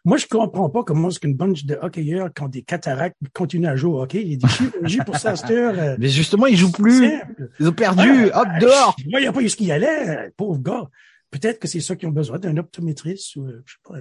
Moi, 0.06 0.18
je 0.18 0.26
comprends 0.26 0.70
pas 0.70 0.84
comment 0.84 1.08
est-ce 1.08 1.18
qu'une 1.18 1.34
bunch 1.34 1.64
de 1.64 1.76
hockeyeurs 1.82 2.32
qui 2.32 2.42
ont 2.42 2.48
des 2.48 2.62
cataractes 2.62 3.16
continuent 3.34 3.66
à 3.66 3.74
jouer 3.74 3.90
au 3.90 4.02
hockey. 4.02 4.22
Il 4.22 4.30
y 4.30 4.34
a 4.34 4.36
des 4.36 4.48
chirurgies 4.48 5.00
pour 5.04 5.16
ça 5.16 5.34
euh, 5.50 5.96
Mais 5.98 6.08
justement, 6.08 6.46
ils 6.46 6.56
jouent 6.56 6.70
plus. 6.70 7.10
simple. 7.10 7.50
Ils 7.58 7.68
ont 7.68 7.72
perdu. 7.72 8.30
Hop, 8.32 8.46
dehors. 8.60 8.96
Moi, 9.06 9.18
il 9.20 9.24
n'y 9.24 9.28
a 9.28 9.32
pas 9.32 9.42
eu 9.42 9.48
ce 9.48 9.56
qu'il 9.56 9.66
y 9.66 9.72
allait, 9.72 10.30
pauvre 10.36 10.60
gars. 10.60 10.88
Peut-être 11.32 11.58
que 11.58 11.66
c'est 11.66 11.80
ceux 11.80 11.96
qui 11.96 12.06
ont 12.06 12.12
besoin 12.12 12.38
d'un 12.38 12.56
optométriste 12.56 13.34
ou, 13.34 13.46
euh, 13.46 13.62
je 13.66 13.72
sais 13.74 13.78
pas. 13.82 13.98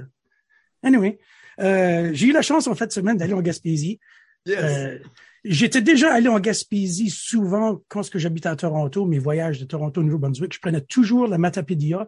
Anyway, 0.87 1.17
euh, 1.59 2.11
j'ai 2.13 2.27
eu 2.27 2.31
la 2.31 2.43
chance 2.43 2.67
en 2.67 2.75
fait 2.75 2.91
semaine 2.91 3.17
d'aller 3.17 3.33
en 3.33 3.41
Gaspésie. 3.41 3.99
Euh, 4.47 4.99
J'étais 5.43 5.81
déjà 5.81 6.13
allé 6.13 6.27
en 6.27 6.39
Gaspésie 6.39 7.09
souvent 7.09 7.81
quand 7.87 8.03
j'habitais 8.13 8.49
à 8.49 8.55
Toronto, 8.55 9.05
mes 9.05 9.19
voyages 9.19 9.59
de 9.59 9.65
Toronto 9.65 10.01
au 10.01 10.03
Nouveau-Brunswick. 10.03 10.53
Je 10.53 10.59
prenais 10.59 10.81
toujours 10.81 11.27
la 11.27 11.37
Matapédia. 11.37 12.07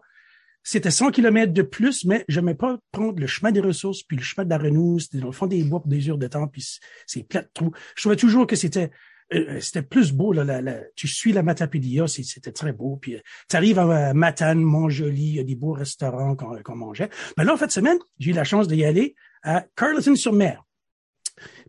C'était 0.64 0.92
100 0.92 1.12
kilomètres 1.12 1.54
de 1.54 1.62
plus, 1.62 2.04
mais 2.06 2.26
j'aimais 2.28 2.56
pas 2.56 2.78
prendre 2.92 3.20
le 3.20 3.28
chemin 3.28 3.52
des 3.52 3.62
ressources 3.62 4.04
puis 4.04 4.18
le 4.18 4.24
chemin 4.24 4.44
de 4.46 4.50
la 4.50 4.58
Renou. 4.58 5.00
C'était 5.00 5.20
dans 5.20 5.28
le 5.28 5.32
fond 5.32 5.48
des 5.48 5.64
bois 5.64 5.80
pour 5.80 5.90
des 5.90 6.10
heures 6.10 6.18
de 6.18 6.28
temps, 6.28 6.48
puis 6.48 6.66
c'est 7.06 7.24
plat 7.24 7.42
de 7.42 7.50
trous. 7.54 7.72
Je 7.96 8.02
trouvais 8.02 8.16
toujours 8.18 8.46
que 8.48 8.56
c'était 8.56 8.92
euh, 9.34 9.60
c'était 9.60 9.82
plus 9.82 10.14
beau. 10.14 10.32
Là, 10.32 10.46
la- 10.46 10.62
la- 10.62 10.82
tu 10.96 11.08
suis 11.08 11.34
la 11.34 11.44
Matapédia, 11.44 12.08
c'était 12.08 12.52
très 12.54 12.72
beau. 12.72 12.96
Puis 12.96 13.18
tu 13.50 13.56
arrives 13.58 13.78
à 13.80 14.14
Matane, 14.14 14.62
Montjoli, 14.62 15.22
il 15.22 15.36
y 15.36 15.40
a 15.40 15.44
des 15.44 15.56
beaux 15.56 15.74
restaurants 15.74 16.36
qu'on 16.36 16.76
mangeait. 16.76 17.10
Mais 17.38 17.44
là, 17.44 17.54
en 17.54 17.58
fait, 17.58 17.70
semaine, 17.72 17.98
j'ai 18.20 18.32
eu 18.32 18.34
la 18.34 18.46
chance 18.46 18.68
d'y 18.70 18.86
aller 18.86 19.16
à 19.44 19.66
Carleton-sur-Mer. 19.76 20.64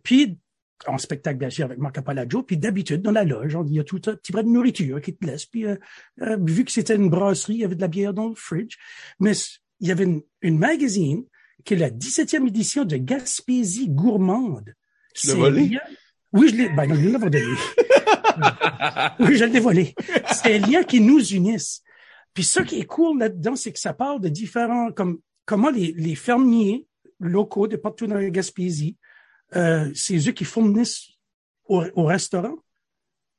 Puis 0.02 0.38
en 0.86 0.96
spectacle, 0.98 1.38
bien 1.38 1.50
sûr, 1.50 1.64
avec 1.64 1.78
Marc 1.78 1.98
Apalaggio. 1.98 2.42
Puis 2.42 2.56
d'habitude, 2.56 3.02
dans 3.02 3.10
la 3.10 3.24
loge, 3.24 3.56
il 3.66 3.74
y 3.74 3.80
a 3.80 3.84
tout 3.84 4.00
un 4.06 4.14
petit 4.14 4.32
bras 4.32 4.42
de 4.42 4.48
nourriture 4.48 5.00
qui 5.00 5.16
te 5.16 5.26
laisse. 5.26 5.44
Puis 5.46 5.66
euh, 5.66 5.76
euh, 6.22 6.36
vu 6.40 6.64
que 6.64 6.70
c'était 6.72 6.94
une 6.96 7.10
brasserie, 7.10 7.54
il 7.54 7.60
y 7.60 7.64
avait 7.64 7.74
de 7.74 7.80
la 7.80 7.88
bière 7.88 8.14
dans 8.14 8.28
le 8.28 8.34
fridge. 8.34 8.76
Mais 9.18 9.32
il 9.80 9.88
y 9.88 9.90
avait 9.90 10.04
une, 10.04 10.22
une 10.42 10.58
magazine 10.58 11.24
qui 11.64 11.74
est 11.74 11.78
la 11.78 11.90
17e 11.90 12.46
édition 12.46 12.84
de 12.84 12.96
Gaspésie 12.96 13.88
gourmande. 13.90 14.74
Tu 15.14 15.26
l'as 15.26 15.34
volé? 15.34 15.62
lié- 15.68 15.78
Oui, 16.32 16.48
je 16.50 16.54
l'ai. 16.56 16.68
Ben 16.68 16.86
non, 16.86 16.94
nous 16.94 17.10
l'avons 17.12 17.28
donné. 17.28 17.44
oui, 19.20 19.36
je 19.36 19.44
l'ai 19.44 19.60
volé. 19.60 19.94
C'est 20.32 20.54
un 20.56 20.66
lien 20.66 20.82
qui 20.82 21.00
nous 21.00 21.20
unissent. 21.32 21.82
Puis 22.34 22.44
ça 22.44 22.62
qui 22.62 22.78
est 22.80 22.84
cool 22.84 23.18
là-dedans, 23.18 23.56
c'est 23.56 23.72
que 23.72 23.78
ça 23.80 23.92
parle 23.92 24.20
de 24.20 24.28
différents, 24.28 24.92
comme 24.92 25.18
comment 25.44 25.70
les, 25.70 25.92
les 25.96 26.14
fermiers 26.14 26.86
locaux 27.18 27.66
de 27.66 27.76
partout 27.76 28.06
dans 28.06 28.14
la 28.14 28.30
Gaspésie, 28.30 28.96
euh, 29.56 29.90
c'est 29.94 30.28
eux 30.28 30.32
qui 30.32 30.44
fournissent 30.44 31.08
au, 31.66 31.84
au 31.94 32.04
restaurant. 32.04 32.56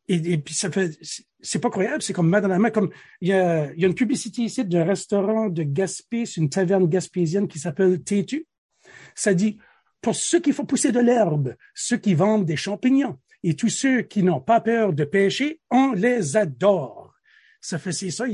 Et, 0.07 0.33
et 0.33 0.37
puis 0.39 0.55
ça 0.55 0.71
fait, 0.71 0.97
c'est- 1.01 1.59
pas 1.59 1.69
croyable, 1.69 2.01
c'est 2.01 2.13
comme 2.13 2.29
main, 2.29 2.69
comme 2.71 2.89
il 3.21 3.27
y 3.29 3.33
a, 3.33 3.71
y 3.75 3.83
a 3.83 3.87
une 3.87 3.93
publicité 3.95 4.41
ici 4.41 4.65
d'un 4.65 4.83
restaurant 4.83 5.49
de 5.49 5.63
Gaspé, 5.63 6.25
c'est 6.25 6.41
une 6.41 6.49
taverne 6.49 6.87
gaspésienne 6.87 7.47
qui 7.47 7.59
s'appelle 7.59 8.01
Tétu. 8.03 8.47
Ça 9.13 9.33
dit, 9.35 9.59
pour 10.01 10.15
ceux 10.15 10.39
qui 10.39 10.51
font 10.51 10.65
pousser 10.65 10.91
de 10.91 10.99
l'herbe, 10.99 11.55
ceux 11.75 11.97
qui 11.97 12.15
vendent 12.15 12.45
des 12.45 12.55
champignons 12.55 13.19
et 13.43 13.55
tous 13.55 13.69
ceux 13.69 14.01
qui 14.01 14.23
n'ont 14.23 14.41
pas 14.41 14.61
peur 14.61 14.93
de 14.93 15.03
pêcher, 15.03 15.61
on 15.69 15.91
les 15.91 16.35
adore. 16.35 17.13
ça 17.61 17.77
fait 17.77 17.91
c'est 17.91 18.09
ça. 18.11 18.25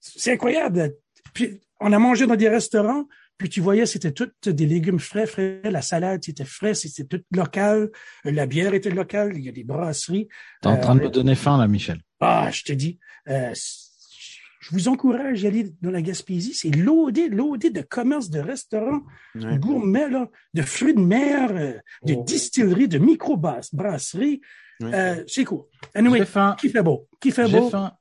C'est 0.00 0.32
incroyable. 0.32 0.94
Puis 1.34 1.60
on 1.80 1.92
a 1.92 1.98
mangé 1.98 2.26
dans 2.26 2.36
des 2.36 2.48
restaurants, 2.48 3.06
puis 3.38 3.48
tu 3.48 3.60
voyais 3.60 3.86
c'était 3.86 4.12
tout 4.12 4.30
des 4.44 4.66
légumes 4.66 4.98
frais, 4.98 5.26
frais, 5.26 5.60
la 5.64 5.80
salade 5.82 6.22
c'était 6.24 6.44
frais, 6.44 6.74
c'était 6.74 7.04
tout 7.04 7.22
local, 7.32 7.90
la 8.24 8.46
bière 8.46 8.74
était 8.74 8.90
locale, 8.90 9.32
il 9.36 9.44
y 9.44 9.48
a 9.48 9.52
des 9.52 9.64
brasseries. 9.64 10.28
T'es 10.60 10.68
en 10.68 10.76
train 10.78 10.94
de 10.96 11.00
Euh, 11.00 11.04
me 11.04 11.10
donner 11.10 11.34
faim 11.34 11.56
là, 11.58 11.66
Michel. 11.68 12.00
Ah, 12.20 12.50
je 12.52 12.62
te 12.64 12.72
dis, 12.72 12.98
euh, 13.28 13.54
je 13.54 14.70
vous 14.72 14.88
encourage 14.88 15.44
à 15.44 15.48
aller 15.48 15.72
dans 15.80 15.90
la 15.90 16.02
Gaspésie. 16.02 16.52
C'est 16.52 16.70
loadé, 16.74 17.28
loadé 17.28 17.70
de 17.70 17.80
commerces, 17.80 18.28
de 18.28 18.40
restaurants 18.40 19.02
Ouais. 19.34 19.56
gourmets, 19.58 20.10
là, 20.10 20.28
de 20.54 20.62
fruits 20.62 20.94
de 20.94 21.00
mer, 21.00 21.50
euh, 21.52 21.74
de 22.04 22.14
Oh. 22.14 22.24
distilleries, 22.26 22.88
de 22.88 22.98
micro-brasseries. 22.98 24.40
Ouais. 24.80 24.94
Euh, 24.94 25.24
c'est 25.26 25.44
cool. 25.44 25.62
Anyway, 25.94 26.24
faim. 26.26 26.56
qui 26.60 26.68
fait 26.68 26.82
beau? 26.82 27.08
Qui 27.20 27.30
fait 27.30 27.46
J'ai 27.48 27.58
beau? 27.60 27.70
faim. 27.70 27.92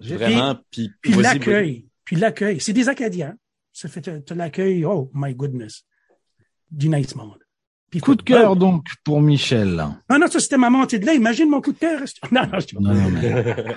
J'ai 0.00 0.16
Vraiment, 0.16 0.56
puis 0.70 0.90
l'accueil. 1.04 1.86
Puis 2.04 2.16
l'accueil. 2.16 2.60
C'est 2.60 2.72
des 2.72 2.88
Acadiens. 2.88 3.36
Ça 3.72 3.88
fait 3.88 4.00
t'as 4.00 4.34
l'accueil, 4.34 4.84
oh 4.84 5.10
my 5.14 5.34
goodness, 5.34 5.84
du 6.70 6.88
nice 6.88 7.14
monde. 7.14 7.38
Puis 7.90 8.00
Coup 8.00 8.14
de 8.14 8.22
cœur 8.22 8.54
donc 8.54 8.86
pour 9.04 9.20
Michel. 9.20 9.84
Non, 10.08 10.18
non, 10.18 10.28
ça 10.28 10.38
c'était 10.38 10.56
ma 10.56 10.70
montée 10.70 11.00
de 11.00 11.06
lait. 11.06 11.16
Imagine 11.16 11.50
mon 11.50 11.60
coup 11.60 11.72
de 11.72 11.78
cœur. 11.78 12.00
Non, 12.30 12.42
non, 12.46 12.58
je 12.60 12.78
Non, 12.78 12.94
non, 12.94 13.10
mais... 13.10 13.44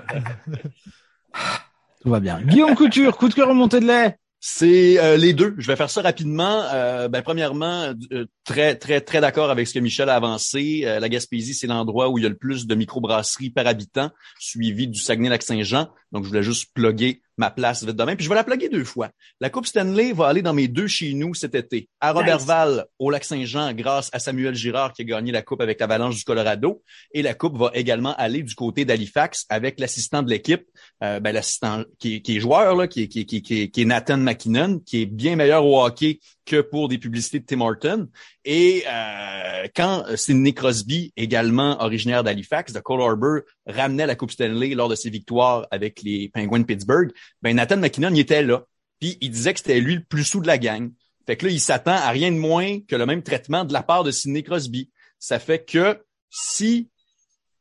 Tout 2.01 2.09
va 2.09 2.19
bien. 2.19 2.41
Guillaume 2.41 2.75
Couture, 2.75 3.17
coup 3.17 3.29
de 3.29 3.33
cœur 3.33 3.49
ou 3.49 3.53
montée 3.53 3.79
de 3.79 3.87
lait 3.87 4.19
C'est 4.39 4.99
euh, 4.99 5.17
les 5.17 5.33
deux. 5.33 5.55
Je 5.57 5.65
vais 5.65 5.75
faire 5.75 5.89
ça 5.89 6.01
rapidement. 6.01 6.63
Euh, 6.73 7.07
ben, 7.07 7.23
premièrement, 7.23 7.93
euh, 8.11 8.25
très 8.43 8.75
très 8.75 9.01
très 9.01 9.21
d'accord 9.21 9.49
avec 9.49 9.67
ce 9.67 9.73
que 9.73 9.79
Michel 9.79 10.09
a 10.09 10.15
avancé. 10.15 10.83
Euh, 10.83 10.99
la 10.99 11.09
Gaspésie, 11.09 11.55
c'est 11.55 11.65
l'endroit 11.65 12.09
où 12.09 12.17
il 12.19 12.23
y 12.23 12.27
a 12.27 12.29
le 12.29 12.37
plus 12.37 12.67
de 12.67 12.75
microbrasseries 12.75 13.51
par 13.51 13.65
habitant, 13.65 14.11
suivi 14.37 14.87
du 14.87 14.99
Saguenay-Lac-Saint-Jean. 14.99 15.87
Donc, 16.11 16.25
je 16.25 16.29
voulais 16.29 16.43
juste 16.43 16.71
plugger 16.73 17.21
ma 17.37 17.49
place 17.51 17.83
vite 17.83 17.95
demain. 17.95 18.15
Puis 18.15 18.23
je 18.25 18.29
vais 18.29 18.35
la 18.35 18.43
plugger 18.43 18.69
deux 18.69 18.83
fois. 18.83 19.09
La 19.39 19.49
Coupe 19.49 19.65
Stanley 19.65 20.13
va 20.13 20.27
aller 20.27 20.41
dans 20.41 20.53
mes 20.53 20.67
deux 20.67 20.87
chez 20.87 21.13
nous 21.13 21.33
cet 21.33 21.55
été. 21.55 21.89
À 21.99 22.11
Robertval, 22.19 22.85
au 22.99 23.09
Lac-Saint-Jean, 23.09 23.73
grâce 23.73 24.09
à 24.13 24.19
Samuel 24.19 24.55
Girard 24.55 24.93
qui 24.93 25.01
a 25.01 25.05
gagné 25.05 25.31
la 25.31 25.41
Coupe 25.41 25.61
avec 25.61 25.79
l'Avalanche 25.79 26.15
du 26.17 26.23
Colorado. 26.23 26.81
Et 27.13 27.21
la 27.21 27.33
Coupe 27.33 27.57
va 27.57 27.71
également 27.73 28.13
aller 28.15 28.43
du 28.43 28.55
côté 28.55 28.85
d'Halifax 28.85 29.45
avec 29.49 29.79
l'assistant 29.79 30.21
de 30.23 30.29
l'équipe, 30.29 30.63
euh, 31.03 31.19
ben, 31.19 31.31
l'assistant 31.33 31.83
qui, 31.99 32.15
est- 32.15 32.21
qui 32.21 32.37
est 32.37 32.39
joueur, 32.39 32.75
là, 32.75 32.87
qui, 32.87 33.07
qui 33.09 33.71
est 33.75 33.85
Nathan 33.85 34.17
McKinnon, 34.17 34.79
qui 34.85 35.01
est 35.01 35.05
bien 35.05 35.35
meilleur 35.35 35.65
au 35.65 35.83
hockey 35.83 36.19
que 36.45 36.61
pour 36.61 36.87
des 36.89 36.97
publicités 36.97 37.39
de 37.39 37.45
Tim 37.45 37.61
Horton. 37.61 38.09
Et 38.45 38.83
euh, 38.87 39.67
quand 39.75 40.05
Sidney 40.15 40.53
Crosby, 40.53 41.13
également 41.15 41.81
originaire 41.81 42.23
d'Halifax, 42.23 42.73
de 42.73 42.79
Cole 42.79 43.01
Harbour, 43.01 43.41
ramenait 43.65 44.05
la 44.05 44.15
Coupe 44.15 44.31
Stanley 44.31 44.75
lors 44.75 44.89
de 44.89 44.95
ses 44.95 45.09
victoires 45.09 45.67
avec 45.71 46.01
les 46.01 46.29
Penguins 46.29 46.59
de 46.59 46.65
Pittsburgh, 46.65 47.11
ben 47.41 47.55
Nathan 47.55 47.77
McKinnon 47.77 48.13
il 48.13 48.19
était 48.19 48.43
là. 48.43 48.65
Puis 48.99 49.17
il 49.21 49.31
disait 49.31 49.53
que 49.53 49.59
c'était 49.59 49.79
lui 49.79 49.95
le 49.95 50.03
plus 50.03 50.23
sous 50.23 50.39
de 50.39 50.47
la 50.47 50.57
gang. 50.57 50.91
Fait 51.25 51.37
que 51.37 51.45
là, 51.45 51.51
il 51.51 51.59
s'attend 51.59 51.91
à 51.93 52.09
rien 52.09 52.31
de 52.31 52.37
moins 52.37 52.79
que 52.81 52.95
le 52.95 53.05
même 53.05 53.23
traitement 53.23 53.63
de 53.63 53.73
la 53.73 53.83
part 53.83 54.03
de 54.03 54.11
Sidney 54.11 54.43
Crosby. 54.43 54.89
Ça 55.19 55.39
fait 55.39 55.63
que 55.63 56.03
si 56.29 56.89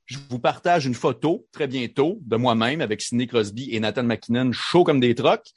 je 0.07 0.19
vous 0.29 0.39
partage 0.39 0.85
une 0.85 0.95
photo 0.95 1.47
très 1.53 1.67
bientôt 1.67 2.19
de 2.23 2.37
moi-même 2.37 2.81
avec 2.81 3.01
Sidney 3.01 3.27
Crosby 3.27 3.71
et 3.75 3.81
Nathan 3.81 4.03
McKinnon 4.03 4.53
chaud 4.53 4.85
comme 4.85 5.01
des 5.01 5.15
trocs, 5.15 5.53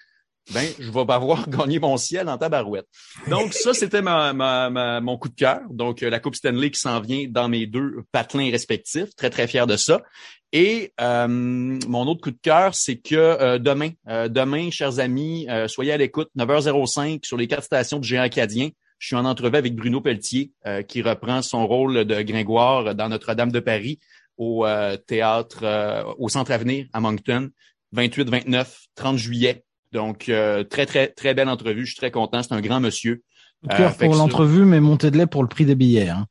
ben, 0.53 0.67
je 0.79 0.91
vais 0.91 0.99
avoir 0.99 1.49
gagné 1.49 1.79
mon 1.79 1.97
ciel 1.97 2.29
en 2.29 2.37
tabarouette. 2.37 2.85
Donc, 3.27 3.53
ça, 3.53 3.73
c'était 3.73 4.01
ma, 4.01 4.99
mon 5.01 5.17
coup 5.17 5.29
de 5.29 5.35
cœur. 5.35 5.61
Donc, 5.69 6.03
euh, 6.03 6.09
la 6.09 6.19
Coupe 6.19 6.35
Stanley 6.35 6.69
qui 6.69 6.79
s'en 6.79 6.99
vient 6.99 7.25
dans 7.29 7.49
mes 7.49 7.65
deux 7.65 8.03
patelins 8.11 8.51
respectifs. 8.51 9.15
Très, 9.15 9.29
très 9.29 9.47
fier 9.47 9.65
de 9.65 9.75
ça. 9.75 10.03
Et 10.51 10.93
euh, 11.01 11.27
mon 11.27 12.07
autre 12.07 12.21
coup 12.21 12.31
de 12.31 12.39
cœur, 12.41 12.75
c'est 12.75 12.97
que 12.97 13.15
euh, 13.15 13.57
demain, 13.57 13.89
demain, 14.07 14.69
chers 14.71 14.99
amis, 14.99 15.47
soyez 15.67 15.91
à 15.91 15.97
l'écoute, 15.97 16.29
9h05 16.37 17.25
sur 17.25 17.37
les 17.37 17.47
quatre 17.47 17.63
stations 17.63 17.99
de 17.99 18.03
Géant 18.03 18.21
Acadien. 18.21 18.69
Je 18.99 19.07
suis 19.07 19.15
en 19.15 19.25
entrevue 19.25 19.57
avec 19.57 19.75
Bruno 19.75 19.99
Pelletier, 19.99 20.51
qui 20.87 21.01
reprend 21.01 21.41
son 21.41 21.67
rôle 21.67 22.05
de 22.05 22.21
Gringoire 22.21 22.95
dans 22.95 23.09
Notre-Dame 23.09 23.51
de 23.51 23.59
Paris 23.59 23.99
au 24.37 24.65
théâtre, 25.05 26.15
au 26.17 26.29
Centre 26.29 26.51
Avenir 26.51 26.85
à 26.93 27.01
Moncton, 27.01 27.49
28, 27.91 28.29
29, 28.29 28.79
30 28.95 29.17
juillet. 29.17 29.65
Donc, 29.95 30.27
euh, 30.27 30.65
très, 30.65 30.85
très, 30.85 31.07
très 31.07 31.33
belle 31.33 31.47
entrevue. 31.47 31.85
Je 31.85 31.91
suis 31.91 31.97
très 31.97 32.11
content. 32.11 32.43
C'est 32.43 32.53
un 32.53 32.59
grand 32.59 32.81
monsieur. 32.81 33.23
Euh, 33.71 33.89
pour 33.91 34.13
l'entrevue, 34.13 34.65
mais 34.65 34.81
montée 34.81 35.09
de 35.09 35.17
lait 35.17 35.25
pour 35.25 35.41
le 35.41 35.47
prix 35.47 35.65
des 35.65 35.73
billets. 35.73 36.09
Hein. 36.09 36.27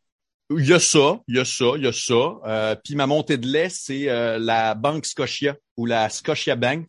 Il 0.50 0.66
y 0.66 0.74
a 0.74 0.78
ça, 0.78 1.20
il 1.26 1.36
y 1.36 1.38
a 1.38 1.46
ça, 1.46 1.64
il 1.76 1.84
y 1.84 1.86
a 1.86 1.92
ça. 1.92 2.38
Euh, 2.46 2.76
puis 2.84 2.94
ma 2.94 3.06
montée 3.06 3.38
de 3.38 3.46
lait, 3.46 3.70
c'est 3.70 4.10
euh, 4.10 4.38
la 4.38 4.74
Banque 4.74 5.06
Scotia 5.06 5.56
ou 5.78 5.86
la 5.86 6.10
Scotia 6.10 6.56
Bank, 6.56 6.86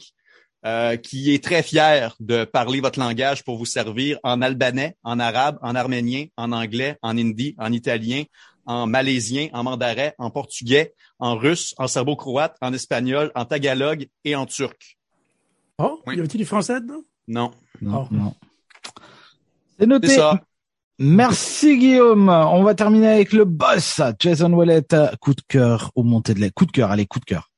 euh, 0.66 0.98
qui 0.98 1.34
est 1.34 1.42
très 1.42 1.64
fière 1.64 2.18
de 2.20 2.44
parler 2.44 2.82
votre 2.82 3.00
langage 3.00 3.46
pour 3.46 3.58
vous 3.58 3.66
servir 3.66 4.20
en 4.24 4.42
albanais, 4.42 4.98
en 5.04 5.18
arabe, 5.18 5.58
en 5.62 5.76
arménien, 5.76 6.26
en 6.36 6.52
anglais, 6.52 6.98
en 7.02 7.18
hindi, 7.18 7.56
en 7.58 7.72
italien, 7.72 8.24
en 8.66 8.86
malaisien, 8.86 9.48
en 9.54 9.64
mandarin, 9.64 10.12
en 10.18 10.30
portugais, 10.30 10.94
en 11.20 11.38
russe, 11.38 11.74
en 11.78 11.88
serbo-croate, 11.88 12.58
en 12.62 12.74
espagnol, 12.74 13.32
en 13.34 13.46
tagalog 13.46 14.08
et 14.26 14.36
en 14.36 14.46
turc. 14.46 14.98
Oh, 15.78 16.00
Oui. 16.08 16.14
il 16.14 16.18
y 16.18 16.20
avait-il 16.20 16.38
du 16.38 16.46
français 16.46 16.80
dedans? 16.82 17.02
Non, 17.28 17.52
Non, 17.82 18.08
Oh. 18.10 18.14
non. 18.14 18.34
C'est 19.80 19.86
noté. 19.88 20.08
c'est 20.08 20.16
ça. 20.16 20.40
Merci 21.00 21.78
Guillaume. 21.78 22.30
On 22.30 22.64
va 22.64 22.74
terminer 22.76 23.08
avec 23.10 23.34
le 23.34 23.44
boss, 23.44 24.00
Jason 24.20 24.54
Wallet. 24.54 24.86
Coup 25.20 25.34
de 25.34 25.42
cœur 25.48 25.92
au 25.96 26.04
montée 26.04 26.34
de 26.34 26.40
lait. 26.40 26.52
Coup 26.52 26.66
de 26.66 26.72
cœur, 26.72 26.92
allez, 26.92 27.06
coup 27.06 27.20
de 27.20 27.26
cœur. 27.26 27.52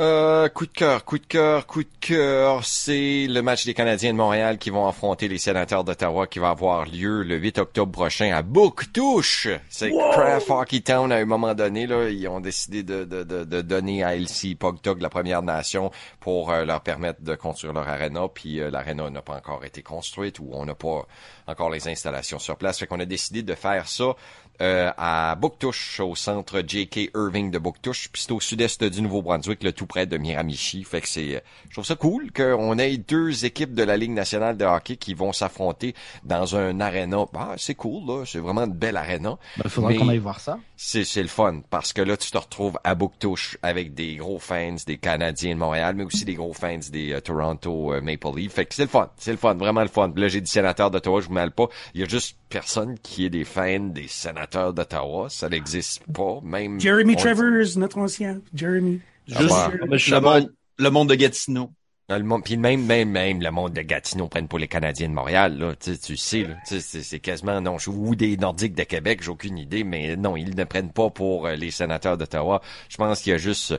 Euh, 0.00 0.48
coup 0.48 0.66
de 0.66 0.72
cœur, 0.72 1.04
coup 1.04 1.20
de 1.20 1.24
cœur, 1.26 1.68
coup 1.68 1.84
de 1.84 1.88
cœur, 2.00 2.64
c'est 2.64 3.28
le 3.28 3.42
match 3.42 3.64
des 3.64 3.74
Canadiens 3.74 4.10
de 4.12 4.16
Montréal 4.16 4.58
qui 4.58 4.70
vont 4.70 4.88
affronter 4.88 5.28
les 5.28 5.38
sénateurs 5.38 5.84
d'Ottawa 5.84 6.26
qui 6.26 6.40
va 6.40 6.48
avoir 6.48 6.84
lieu 6.84 7.22
le 7.22 7.36
8 7.36 7.58
octobre 7.58 7.92
prochain 7.92 8.32
à 8.34 8.42
Bouctouche. 8.42 9.46
C'est 9.68 9.92
Craft 9.92 10.50
Hockey 10.50 10.80
Town 10.80 11.12
à 11.12 11.18
un 11.18 11.24
moment 11.24 11.54
donné, 11.54 11.86
là, 11.86 12.08
ils 12.08 12.26
ont 12.26 12.40
décidé 12.40 12.82
de, 12.82 13.04
de, 13.04 13.22
de, 13.22 13.44
de 13.44 13.60
donner 13.62 14.02
à 14.02 14.16
LC 14.16 14.56
Pogtog 14.58 15.00
la 15.00 15.10
Première 15.10 15.42
Nation 15.42 15.92
pour 16.18 16.50
euh, 16.50 16.64
leur 16.64 16.80
permettre 16.80 17.22
de 17.22 17.36
construire 17.36 17.72
leur 17.72 17.86
arena, 17.86 18.26
puis 18.26 18.58
euh, 18.58 18.70
l'arena 18.70 19.08
n'a 19.10 19.22
pas 19.22 19.36
encore 19.36 19.64
été 19.64 19.82
construite 19.82 20.40
ou 20.40 20.50
on 20.54 20.64
n'a 20.64 20.74
pas 20.74 21.06
encore 21.46 21.70
les 21.70 21.86
installations 21.86 22.40
sur 22.40 22.56
place. 22.56 22.80
Fait 22.80 22.88
qu'on 22.88 22.98
a 22.98 23.04
décidé 23.04 23.44
de 23.44 23.54
faire 23.54 23.86
ça 23.86 24.16
euh, 24.60 24.92
à 24.96 25.34
Bouctouche, 25.34 25.98
au 25.98 26.14
centre 26.14 26.62
J.K. 26.64 27.10
Irving 27.16 27.50
de 27.50 27.58
Bouctouche, 27.58 28.08
puis 28.12 28.22
c'est 28.22 28.30
au 28.30 28.38
sud-est 28.38 28.84
du 28.84 29.02
Nouveau-Brunswick, 29.02 29.64
le 29.64 29.72
tout 29.72 29.83
près 29.86 30.06
de 30.06 30.16
Miramichi. 30.18 30.84
Fait 30.84 31.00
que 31.00 31.08
c'est, 31.08 31.42
je 31.68 31.72
trouve 31.74 31.84
ça 31.84 31.96
cool 31.96 32.30
qu'on 32.32 32.78
ait 32.78 32.96
deux 32.96 33.44
équipes 33.44 33.74
de 33.74 33.82
la 33.82 33.96
Ligue 33.96 34.12
nationale 34.12 34.56
de 34.56 34.64
hockey 34.64 34.96
qui 34.96 35.14
vont 35.14 35.32
s'affronter 35.32 35.94
dans 36.24 36.56
un 36.56 36.80
aréna. 36.80 37.24
Ah, 37.34 37.54
c'est 37.56 37.74
cool, 37.74 38.06
là. 38.06 38.24
C'est 38.26 38.38
vraiment 38.38 38.64
une 38.64 38.72
belle 38.72 38.96
aréna. 38.96 39.36
Il 39.64 39.70
faudra 39.70 39.90
Mais- 39.90 39.96
qu'on 39.96 40.08
aille 40.08 40.18
voir 40.18 40.40
ça. 40.40 40.58
C'est, 40.76 41.04
c'est 41.04 41.22
le 41.22 41.28
fun 41.28 41.60
parce 41.70 41.92
que 41.92 42.02
là, 42.02 42.16
tu 42.16 42.30
te 42.30 42.36
retrouves 42.38 42.78
à 42.84 42.94
Bouctouche 42.94 43.56
avec 43.62 43.94
des 43.94 44.16
gros 44.16 44.38
fans 44.38 44.76
des 44.86 44.98
Canadiens 44.98 45.54
de 45.54 45.58
Montréal, 45.60 45.94
mais 45.96 46.04
aussi 46.04 46.24
des 46.24 46.34
gros 46.34 46.52
fans 46.52 46.78
des 46.90 47.12
euh, 47.12 47.20
Toronto 47.20 47.92
euh, 47.94 48.00
Maple 48.00 48.36
Leafs. 48.36 48.52
Fait 48.52 48.66
que 48.66 48.74
c'est 48.74 48.82
le 48.82 48.88
fun. 48.88 49.10
C'est 49.16 49.30
le 49.30 49.36
fun. 49.36 49.54
Vraiment 49.54 49.82
le 49.82 49.88
fun. 49.88 50.12
Là, 50.16 50.28
j'ai 50.28 50.40
dit 50.40 50.50
sénateur 50.50 50.90
d'Ottawa, 50.90 51.20
je 51.20 51.28
vous 51.28 51.34
mêle 51.34 51.52
pas. 51.52 51.68
Il 51.94 52.00
y 52.00 52.04
a 52.04 52.08
juste 52.08 52.36
personne 52.48 52.98
qui 52.98 53.24
est 53.24 53.30
des 53.30 53.44
fans 53.44 53.78
des 53.80 54.08
sénateurs 54.08 54.72
d'Ottawa. 54.74 55.28
Ça 55.30 55.48
n'existe 55.48 56.02
pas. 56.12 56.40
Même. 56.42 56.80
Jeremy 56.80 57.14
on- 57.16 57.20
Travers, 57.20 57.76
notre 57.76 57.98
ancien. 57.98 58.40
Jeremy. 58.54 59.00
Ah, 59.32 59.38
Juste 59.40 59.50
bah. 59.54 59.70
Ah, 59.72 59.96
je 59.96 60.14
le 60.14 60.20
monde, 60.20 60.52
le 60.78 60.90
monde 60.90 61.08
de 61.08 61.14
Gatineau. 61.14 61.70
Ah, 62.10 62.18
Le 62.18 62.24
monde, 62.24 62.44
puis 62.44 62.58
même, 62.58 62.84
même, 62.84 63.08
même 63.10 63.40
le 63.40 63.50
monde 63.50 63.72
de 63.72 63.80
Gatineau 63.80 64.28
prennent 64.28 64.46
pour 64.48 64.58
les 64.58 64.68
Canadiens 64.68 65.08
de 65.08 65.14
Montréal, 65.14 65.56
là. 65.58 65.74
Tu, 65.74 65.92
sais, 65.94 65.98
tu 65.98 66.16
sais, 66.18 66.42
là. 66.42 66.54
Tu 66.68 66.78
sais, 66.80 67.02
c'est, 67.02 67.18
quasiment, 67.20 67.60
non, 67.62 67.78
je- 67.78 67.88
ou 67.88 68.14
des 68.14 68.36
Nordiques 68.36 68.74
de 68.74 68.82
Québec, 68.82 69.20
j'ai 69.22 69.30
aucune 69.30 69.56
idée, 69.56 69.84
mais 69.84 70.14
non, 70.16 70.36
ils 70.36 70.54
ne 70.54 70.64
prennent 70.64 70.92
pas 70.92 71.08
pour 71.08 71.46
euh, 71.46 71.54
les 71.56 71.70
sénateurs 71.70 72.18
d'Ottawa. 72.18 72.60
Je 72.90 72.98
pense 72.98 73.22
qu'il 73.22 73.30
y 73.30 73.34
a 73.34 73.38
juste, 73.38 73.74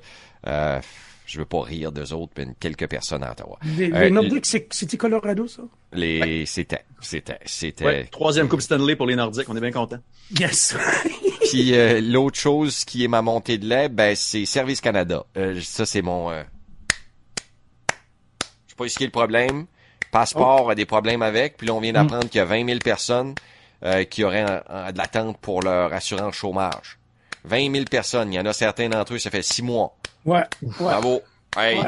euh, 0.48 0.82
je 1.28 1.38
veux 1.38 1.46
pas 1.46 1.62
rire 1.62 1.92
d'eux 1.92 2.14
autres, 2.14 2.34
mais 2.38 2.48
quelques 2.60 2.88
personnes 2.90 3.22
à 3.24 3.32
Ottawa. 3.34 3.60
Les, 3.78 3.92
Euh, 3.94 4.06
les 4.06 4.10
Nordiques, 4.12 4.48
c'est- 4.48 4.74
c'était 4.74 4.98
Colorado, 4.98 5.46
ça? 5.48 5.62
Les, 5.94 6.48
c'était, 6.48 6.84
c'était, 7.02 7.38
c'était. 7.46 7.86
Ouais, 7.86 8.06
troisième 8.06 8.48
Coupe 8.48 8.62
Stanley 8.62 8.96
pour 8.96 9.06
les 9.06 9.16
Nordiques. 9.16 9.48
On 9.50 9.56
est 9.56 9.62
bien 9.62 9.72
contents. 9.72 10.00
Yes. 10.40 10.76
Puis 11.50 11.76
euh, 11.76 12.02
l'autre 12.02 12.38
chose 12.38 12.84
qui 12.86 13.04
est 13.04 13.08
ma 13.08 13.22
montée 13.22 13.58
de 13.58 13.68
lait, 13.68 13.90
ben 13.90 14.16
c'est 14.16 14.46
Service 14.46 14.82
Canada. 14.82 15.26
Euh, 15.38 15.60
ça 15.62 15.86
c'est 15.86 16.02
mon. 16.02 16.32
Euh... 16.32 16.44
Je 17.90 18.72
sais 18.72 18.76
pas 18.78 18.88
ce 18.90 18.98
qui 18.98 19.04
est 19.04 19.08
le 19.08 19.12
problème. 19.12 19.66
Passeport 20.12 20.70
a 20.70 20.76
des 20.76 20.86
problèmes 20.86 21.22
avec. 21.22 21.58
Puis 21.58 21.68
là 21.68 21.74
on 21.74 21.80
vient 21.82 21.94
d'apprendre 21.94 22.30
qu'il 22.30 22.40
y 22.40 22.42
a 22.42 22.46
20 22.46 22.66
000 22.66 22.80
personnes 22.80 23.36
euh, 23.84 24.04
qui 24.06 24.24
auraient 24.24 24.44
en- 24.44 24.62
en- 24.74 24.92
de 24.92 24.98
l'attente 24.98 25.38
pour 25.40 25.62
leur 25.62 25.94
assurance 25.94 26.36
chômage. 26.36 26.98
20 27.44 27.72
000 27.72 27.86
personnes. 27.86 28.34
Il 28.34 28.38
y 28.38 28.40
en 28.40 28.46
a 28.46 28.54
certains 28.54 28.90
d'entre 28.90 29.14
eux, 29.14 29.20
ça 29.20 29.30
fait 29.30 29.44
six 29.44 29.62
mois. 29.62 29.96
Ouais. 30.26 30.40
ouais. 30.62 30.70
Bravo. 30.80 31.22
Hey, 31.58 31.80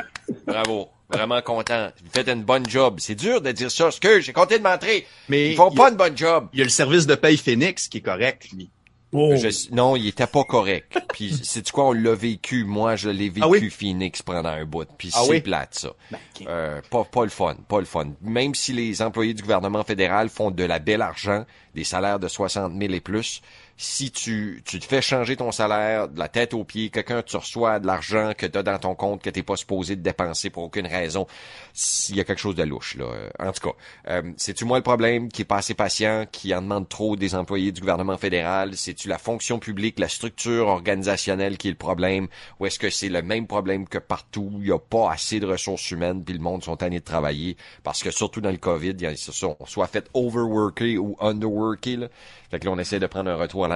bravo. 0.46 0.90
Vraiment 1.10 1.42
content. 1.42 1.90
Vous 2.04 2.12
faites 2.14 2.28
une 2.28 2.44
bonne 2.44 2.70
job. 2.70 2.98
C'est 3.00 3.16
dur 3.16 3.42
de 3.42 3.52
dire 3.54 3.72
ça. 3.72 3.90
Ce 3.92 4.00
que 4.00 4.20
j'ai 4.20 4.34
compté 4.34 4.58
de 4.60 4.64
m'entrer. 4.64 5.08
Mais 5.30 5.52
Ils 5.52 5.56
font 5.56 5.70
a- 5.72 5.76
pas 5.76 5.90
une 5.90 5.96
bonne 5.96 6.18
job. 6.18 6.48
Il 6.54 6.60
y 6.60 6.62
a 6.62 6.66
le 6.66 6.70
service 6.70 7.08
de 7.08 7.16
paye 7.16 7.38
Phoenix 7.38 7.88
qui 7.88 7.98
est 8.00 8.02
correct, 8.02 8.50
lui. 8.54 8.70
Oh. 9.14 9.34
Je- 9.36 9.74
non, 9.74 9.96
il 9.96 10.08
était 10.08 10.28
pas 10.28 10.44
correct. 10.44 10.98
Puis 11.14 11.40
c'est 11.44 11.70
quoi, 11.72 11.86
on 11.88 11.94
l'a 11.94 12.14
vécu. 12.14 12.66
Moi, 12.66 12.96
je 12.98 13.10
l'ai 13.10 13.30
vécu 13.30 13.42
Ah 13.44 13.48
oui? 13.48 13.70
Phoenix 13.70 14.22
pendant 14.22 14.50
un 14.50 14.66
bout. 14.66 14.88
Puis 14.98 15.12
Ah 15.14 15.22
c'est 15.24 15.30
oui? 15.30 15.42
plate 15.42 15.76
ça. 15.76 15.90
Ben. 16.12 16.18
Euh, 16.48 16.82
pas 16.90 17.04
pas 17.06 17.24
le 17.24 17.30
fun, 17.30 17.56
pas 17.68 17.80
le 17.80 17.86
fun. 17.86 18.10
Même 18.22 18.54
si 18.54 18.74
les 18.74 19.02
employés 19.02 19.34
du 19.34 19.42
gouvernement 19.42 19.84
fédéral 19.84 20.28
font 20.30 20.52
de 20.52 20.64
la 20.64 20.80
belle 20.80 21.02
argent, 21.02 21.46
des 21.74 21.84
salaires 21.86 22.20
de 22.20 22.28
60 22.28 22.74
000 22.80 22.94
et 22.94 23.00
plus, 23.00 23.42
si 23.78 24.10
tu 24.10 24.64
tu 24.66 24.80
te 24.80 24.86
fais 24.86 25.02
changer 25.02 25.38
ton 25.38 25.52
salaire 25.52 26.08
de 26.10 26.18
la 26.18 26.28
tête 26.28 26.56
aux 26.56 26.64
pieds, 26.64 26.90
quelqu'un 26.90 27.22
tu 27.22 27.38
reçois 27.38 27.80
de 27.80 27.86
l'argent 27.86 28.32
que 28.36 28.48
tu 28.48 28.58
as 28.58 28.64
dans 28.64 28.80
ton 28.80 28.96
compte 28.96 29.22
que 29.22 29.30
t'es 29.30 29.44
pas 29.44 29.56
supposé 29.56 29.96
de 29.96 30.02
dépenser 30.02 30.50
pour 30.50 30.64
aucune 30.64 30.88
raison, 30.88 31.28
s'il 31.74 32.16
y 32.16 32.20
a 32.20 32.24
quelque 32.24 32.40
chose 32.40 32.56
de 32.56 32.64
louche 32.64 32.96
là. 32.96 33.06
En 33.40 33.52
tout 33.52 33.70
cas, 33.70 33.76
euh, 34.08 34.32
c'est-tu 34.36 34.66
moi 34.66 34.78
le 34.78 34.84
problème 34.84 35.30
qui 35.30 35.44
est 35.44 35.46
pas 35.46 35.58
assez 35.58 35.76
patient, 35.76 36.26
qui 36.32 36.56
en 36.56 36.64
demande 36.64 36.90
trop 36.90 37.16
des 37.16 37.36
employés 37.36 37.72
du 37.72 37.82
gouvernement 37.82 38.18
fédéral, 38.18 38.76
c'est-tu 38.76 39.08
la 39.08 39.20
fonction 39.20 39.60
publique, 39.60 40.00
la 40.00 40.10
structure 40.10 40.68
organisationnelle 40.68 41.58
qui 41.58 41.68
est 41.68 41.72
le 41.72 41.78
problème, 41.78 42.28
ou 42.60 42.66
est-ce 42.66 42.80
que 42.80 42.90
c'est 42.90 43.10
le 43.10 43.22
même 43.22 43.46
problème 43.46 43.88
que 43.88 44.00
partout, 44.00 44.52
il 44.60 44.68
y 44.68 44.72
a 44.72 44.80
pas 44.80 45.12
assez 45.12 45.40
de 45.40 45.46
ressources 45.46 45.92
humaines 45.92 46.24
puis 46.24 46.34
le 46.34 46.42
monde 46.42 46.64
sont 46.64 46.78
tannés 46.78 47.00
de 47.00 47.06
travailler 47.06 47.58
parce 47.84 48.02
que 48.02 48.10
surtout 48.10 48.42
dans 48.42 48.52
le 48.52 48.58
Covid, 48.58 48.96
ils 49.00 49.18
se 49.18 49.32
sont 49.32 49.56
soit 49.66 49.88
fait 49.88 50.10
overworker 50.16 50.98
ou 50.98 51.16
underworker 51.20 51.98
là. 51.98 52.08
Fait 52.50 52.60
que 52.60 52.66
là, 52.66 52.72
on 52.72 52.80
essaie 52.80 53.00
de 53.00 53.08
prendre 53.08 53.30
un 53.30 53.36
retour 53.36 53.67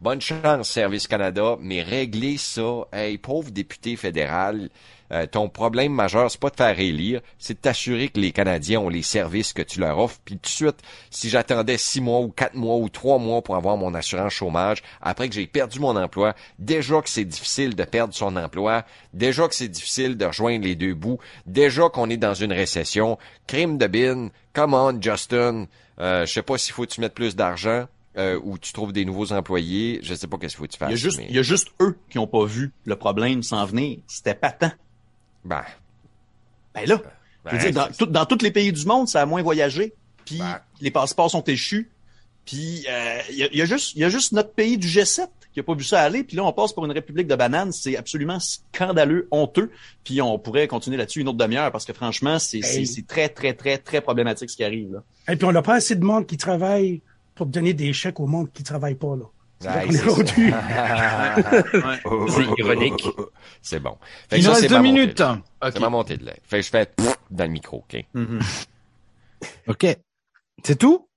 bonne 0.00 0.20
chance, 0.20 0.68
Service 0.68 1.08
Canada, 1.08 1.56
mais 1.60 1.82
régler 1.82 2.36
ça, 2.36 2.86
hey, 2.92 3.18
pauvre 3.18 3.50
député 3.50 3.96
fédéral, 3.96 4.70
euh, 5.12 5.26
ton 5.26 5.48
problème 5.48 5.92
majeur, 5.92 6.30
c'est 6.30 6.40
pas 6.40 6.50
de 6.50 6.56
faire 6.56 6.74
réélire, 6.74 7.20
c'est 7.38 7.54
de 7.54 7.58
t'assurer 7.58 8.08
que 8.08 8.18
les 8.18 8.32
Canadiens 8.32 8.80
ont 8.80 8.88
les 8.88 9.02
services 9.02 9.52
que 9.52 9.62
tu 9.62 9.80
leur 9.80 9.98
offres. 9.98 10.18
Puis 10.24 10.36
tout 10.36 10.42
de 10.42 10.48
suite, 10.48 10.78
si 11.10 11.28
j'attendais 11.28 11.78
six 11.78 12.00
mois 12.00 12.20
ou 12.20 12.28
quatre 12.28 12.54
mois 12.54 12.76
ou 12.76 12.88
trois 12.88 13.18
mois 13.18 13.42
pour 13.42 13.56
avoir 13.56 13.76
mon 13.76 13.94
assurance 13.94 14.32
chômage, 14.32 14.82
après 15.00 15.28
que 15.28 15.34
j'ai 15.34 15.46
perdu 15.46 15.78
mon 15.78 15.96
emploi, 15.96 16.34
déjà 16.58 17.00
que 17.00 17.08
c'est 17.08 17.24
difficile 17.24 17.76
de 17.76 17.84
perdre 17.84 18.14
son 18.14 18.36
emploi, 18.36 18.84
déjà 19.12 19.46
que 19.48 19.54
c'est 19.54 19.68
difficile 19.68 20.16
de 20.16 20.24
rejoindre 20.24 20.64
les 20.64 20.74
deux 20.74 20.94
bouts, 20.94 21.18
déjà 21.46 21.88
qu'on 21.88 22.10
est 22.10 22.16
dans 22.16 22.34
une 22.34 22.52
récession, 22.52 23.18
crime 23.46 23.78
de 23.78 23.86
bin, 23.86 24.30
come 24.52 24.74
on, 24.74 25.00
Justin, 25.00 25.66
euh, 26.00 26.26
je 26.26 26.32
sais 26.32 26.42
pas 26.42 26.58
s'il 26.58 26.74
faut 26.74 26.82
que 26.82 26.90
tu 26.90 27.00
mettes 27.00 27.14
plus 27.14 27.36
d'argent. 27.36 27.86
Euh, 28.16 28.40
ou 28.42 28.58
tu 28.58 28.72
trouves 28.72 28.92
des 28.92 29.04
nouveaux 29.04 29.32
employés, 29.32 30.00
je 30.02 30.14
sais 30.14 30.26
pas 30.26 30.38
qu'est-ce 30.38 30.54
qu'il 30.54 30.58
faut 30.58 30.66
que 30.66 30.72
tu 30.72 30.78
fasses. 30.78 30.88
Il 30.88 30.92
y 30.92 30.94
a 30.94 30.96
juste, 30.96 31.18
mais- 31.18 31.26
il 31.28 31.36
y 31.36 31.38
a 31.38 31.42
juste 31.42 31.68
eux 31.80 31.96
qui 32.10 32.18
ont 32.18 32.26
pas 32.26 32.44
vu 32.44 32.72
le 32.84 32.96
problème 32.96 33.42
s'en 33.42 33.64
venir. 33.66 33.98
C'était 34.06 34.34
patent. 34.34 34.76
Ben, 35.44 35.62
Ben 36.74 36.86
là, 36.86 36.96
je 37.46 37.50
veux 37.50 37.56
ben, 37.58 37.58
dire, 37.58 37.72
dans, 37.72 37.88
tout- 37.92 38.06
dans 38.06 38.26
tous 38.26 38.42
les 38.42 38.50
pays 38.50 38.72
du 38.72 38.84
monde, 38.86 39.08
ça 39.08 39.22
a 39.22 39.26
moins 39.26 39.42
voyagé. 39.42 39.92
Puis 40.24 40.38
Ben. 40.38 40.60
les 40.80 40.90
passeports 40.90 41.30
sont 41.30 41.44
échus. 41.44 41.90
Puis 42.44 42.84
euh, 42.88 43.18
il 43.30 43.36
y, 43.38 43.42
a, 43.42 43.48
il 43.52 43.58
y 43.58 43.62
a 43.62 43.64
juste, 43.64 43.94
il 43.96 44.00
y 44.00 44.04
a 44.04 44.08
juste 44.08 44.32
notre 44.32 44.52
pays 44.52 44.78
du 44.78 44.86
G7 44.86 45.26
qui 45.52 45.60
a 45.60 45.62
pas 45.62 45.74
vu 45.74 45.84
ça 45.84 46.00
aller. 46.02 46.22
Puis 46.22 46.36
là, 46.36 46.44
on 46.44 46.52
passe 46.52 46.72
pour 46.72 46.84
une 46.84 46.92
république 46.92 47.26
de 47.26 47.34
bananes. 47.34 47.72
C'est 47.72 47.96
absolument 47.96 48.38
scandaleux, 48.40 49.26
honteux. 49.30 49.70
Puis 50.04 50.20
on 50.22 50.38
pourrait 50.38 50.68
continuer 50.68 50.96
là-dessus 50.96 51.20
une 51.22 51.28
autre 51.28 51.38
demi-heure 51.38 51.72
parce 51.72 51.84
que 51.84 51.92
franchement, 51.92 52.38
c'est 52.38 52.62
c'est- 52.62 52.80
Hey. 52.80 52.86
c'est 52.86 53.06
très, 53.06 53.28
très, 53.28 53.52
très, 53.54 53.78
très 53.78 54.00
problématique 54.00 54.50
ce 54.50 54.56
qui 54.56 54.64
arrive. 54.64 54.92
Là. 54.92 55.02
Et 55.32 55.36
puis 55.36 55.44
on 55.46 55.52
n'a 55.52 55.62
pas 55.62 55.74
assez 55.74 55.96
de 55.96 56.04
monde 56.04 56.26
qui 56.26 56.36
travaille 56.36 57.00
pour 57.36 57.46
donner 57.46 57.72
des 57.74 57.92
chèques 57.92 58.18
au 58.18 58.26
monde 58.26 58.50
qui 58.52 58.64
travaille 58.64 58.96
pas 58.96 59.14
là. 59.14 59.26
C'est 59.60 59.92
ça. 59.92 60.10
rendu. 60.10 60.52
C'est 62.28 62.58
ironique. 62.60 63.06
C'est 63.62 63.80
bon. 63.80 63.96
Fait 64.28 64.36
que 64.36 64.40
Il 64.40 64.42
ça, 64.42 64.48
nous 64.50 64.54
reste 64.56 64.68
deux 64.68 64.80
minutes. 64.80 65.18
de 65.18 65.24
lait. 65.24 65.70
C'est 65.72 65.80
ma 65.80 65.88
montée 65.88 66.16
de 66.16 66.24
lait. 66.26 66.40
Fait 66.42 66.58
que 66.58 66.62
je 66.66 66.70
fais 66.70 66.86
pfff 66.86 67.16
dans 67.30 67.44
le 67.44 67.50
micro, 67.50 67.78
OK? 67.78 68.04
Mhm. 68.14 68.40
Ok. 69.68 69.86
C'est 70.64 70.76
tout? 70.76 71.08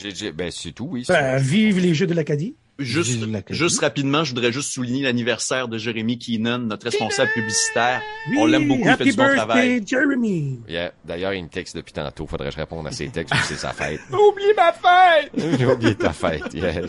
J'ai- 0.00 0.14
j'ai- 0.14 0.32
ben, 0.32 0.50
c'est 0.50 0.72
tout, 0.72 0.88
oui. 0.90 1.04
Ben, 1.08 1.36
vive 1.38 1.78
les 1.78 1.94
Jeux 1.94 2.06
de 2.06 2.14
l'Acadie. 2.14 2.56
Juste, 2.80 3.18
juste 3.50 3.80
rapidement, 3.80 4.24
je 4.24 4.34
voudrais 4.34 4.52
juste 4.52 4.72
souligner 4.72 5.02
l'anniversaire 5.02 5.68
de 5.68 5.78
Jérémy 5.78 6.18
Keenan, 6.18 6.58
notre 6.58 6.86
responsable 6.86 7.30
publicitaire. 7.32 8.00
Oui, 8.30 8.36
On 8.38 8.46
l'aime 8.46 8.66
beaucoup, 8.68 8.88
il 8.88 8.96
fait 8.96 9.04
du 9.04 9.12
bon 9.12 9.24
birthday, 9.24 9.36
travail. 9.36 9.82
Jeremy. 9.86 10.60
Yeah. 10.68 10.92
D'ailleurs, 11.04 11.34
il 11.34 11.44
me 11.44 11.48
texte 11.48 11.76
depuis 11.76 11.92
tantôt. 11.92 12.26
Faudrait 12.26 12.48
que 12.48 12.54
je 12.54 12.60
réponde 12.60 12.86
à 12.86 12.90
ses 12.90 13.08
textes 13.08 13.34
ou 13.34 13.38
c'est 13.44 13.56
sa 13.56 13.72
fête. 13.72 14.00
Oublie 14.12 14.44
ma 14.56 14.72
fête! 14.72 15.30
J'ai 15.58 15.66
oublié 15.66 15.94
ta 15.94 16.12
fête. 16.12 16.52
Yeah. 16.54 16.82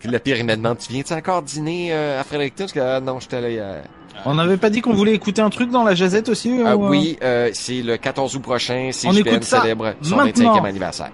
Puis 0.00 0.08
le 0.08 0.18
pire, 0.18 0.38
il 0.38 0.44
me 0.44 0.56
demande, 0.56 0.78
tu 0.78 0.92
viens-tu 0.92 1.12
encore 1.12 1.42
dîner 1.42 1.92
euh, 1.92 2.20
à 2.20 2.24
Fredericton? 2.24 2.64
Parce 2.64 2.72
que, 2.72 2.80
ah, 2.80 3.00
non, 3.00 3.20
j'étais 3.20 3.40
là 3.40 3.50
hier. 3.50 3.84
On 4.24 4.34
n'avait 4.34 4.56
pas 4.56 4.70
dit 4.70 4.80
qu'on 4.80 4.94
voulait 4.94 5.14
écouter 5.14 5.42
un 5.42 5.50
truc 5.50 5.70
dans 5.70 5.82
la 5.82 5.94
jazette 5.94 6.28
aussi 6.28 6.60
Ah 6.64 6.76
ou, 6.76 6.86
euh? 6.86 6.88
oui, 6.90 7.18
euh, 7.22 7.50
c'est 7.52 7.82
le 7.82 7.96
14 7.96 8.36
août 8.36 8.40
prochain. 8.42 8.90
On 9.04 9.10
CJPN 9.10 9.34
écoute 9.34 9.44
ça 9.44 9.60
célèbre 9.60 9.94
son 10.02 10.16
maintenant. 10.16 10.56
25e 10.56 10.64
anniversaire. 10.66 11.10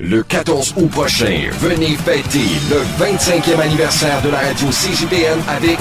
Le 0.00 0.24
14 0.24 0.74
août 0.76 0.90
prochain, 0.90 1.50
venez 1.60 1.96
fêter 1.96 2.48
le 2.68 2.82
25e 2.98 3.60
anniversaire 3.60 4.20
de 4.22 4.28
la 4.28 4.38
radio 4.38 4.66
CJPN 4.66 5.38
avec 5.46 5.78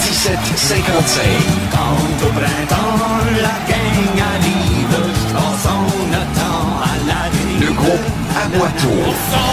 1755. 0.00 1.22
Quand 1.70 2.26
au 2.26 2.32
printemps, 2.32 3.04
la 3.36 3.60
gang 3.68 4.24
arrive, 4.32 4.96
attend 5.34 6.80
à 6.82 7.06
la. 7.06 7.66
Le 7.66 7.70
groupe 7.74 8.06
Aboiteau. 8.34 9.49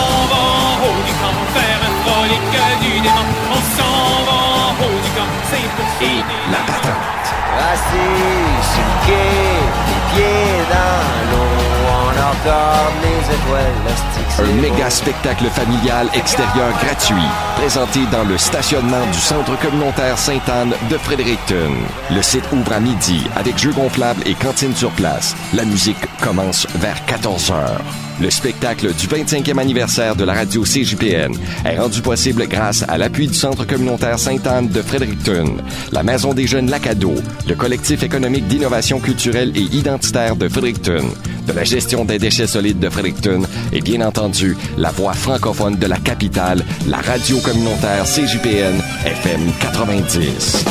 Un 14.39 14.61
méga 14.61 14.89
spectacle 14.89 15.45
familial 15.45 16.09
extérieur 16.13 16.71
gratuit, 16.83 17.15
présenté 17.55 17.99
dans 18.11 18.23
le 18.23 18.37
stationnement 18.37 19.05
du 19.11 19.19
Centre 19.19 19.57
communautaire 19.59 20.17
Sainte-Anne 20.17 20.73
de 20.89 20.97
Fredericton. 20.97 21.71
Le 22.11 22.21
site 22.21 22.45
ouvre 22.51 22.73
à 22.73 22.79
midi 22.79 23.27
avec 23.35 23.57
jeux 23.57 23.73
gonflables 23.73 24.21
et 24.25 24.33
cantine 24.33 24.75
sur 24.75 24.91
place. 24.91 25.35
La 25.53 25.65
musique 25.65 25.97
commence 26.21 26.67
vers 26.75 27.03
14 27.05 27.51
heures. 27.51 28.06
Le 28.19 28.31
spectacle 28.31 28.93
du 28.93 29.07
25e 29.07 29.59
anniversaire 29.59 30.15
de 30.15 30.23
la 30.23 30.33
radio 30.33 30.63
CJPN 30.63 31.33
est 31.65 31.77
rendu 31.77 32.01
possible 32.01 32.47
grâce 32.47 32.83
à 32.87 32.97
l'appui 32.97 33.27
du 33.27 33.35
Centre 33.35 33.65
communautaire 33.65 34.17
Sainte-Anne 34.17 34.69
de 34.69 34.81
Fredericton, 34.81 35.57
la 35.91 36.01
Maison 36.01 36.33
des 36.33 36.47
jeunes 36.47 36.71
Lacado, 36.71 37.13
le 37.47 37.55
collectif 37.55 38.01
économique 38.01 38.47
d'innovation 38.47 38.99
culturelle 38.99 39.51
et 39.55 39.61
identitaire 39.61 40.35
de 40.35 40.49
Fredericton, 40.49 41.05
de 41.45 41.53
la 41.53 41.63
gestion 41.63 42.05
des 42.05 42.17
déchets 42.17 42.47
solides 42.47 42.79
de 42.79 42.89
Fredericton 42.89 43.43
et 43.71 43.81
bien 43.81 44.01
entendu 44.01 44.57
la 44.77 44.89
voix 44.89 45.13
francophone 45.13 45.75
de 45.75 45.85
la 45.85 45.97
capitale, 45.97 46.65
la 46.87 46.97
radio 46.97 47.37
communautaire 47.39 48.05
CJPN 48.05 48.81
FM 49.05 49.51
90. 49.61 50.65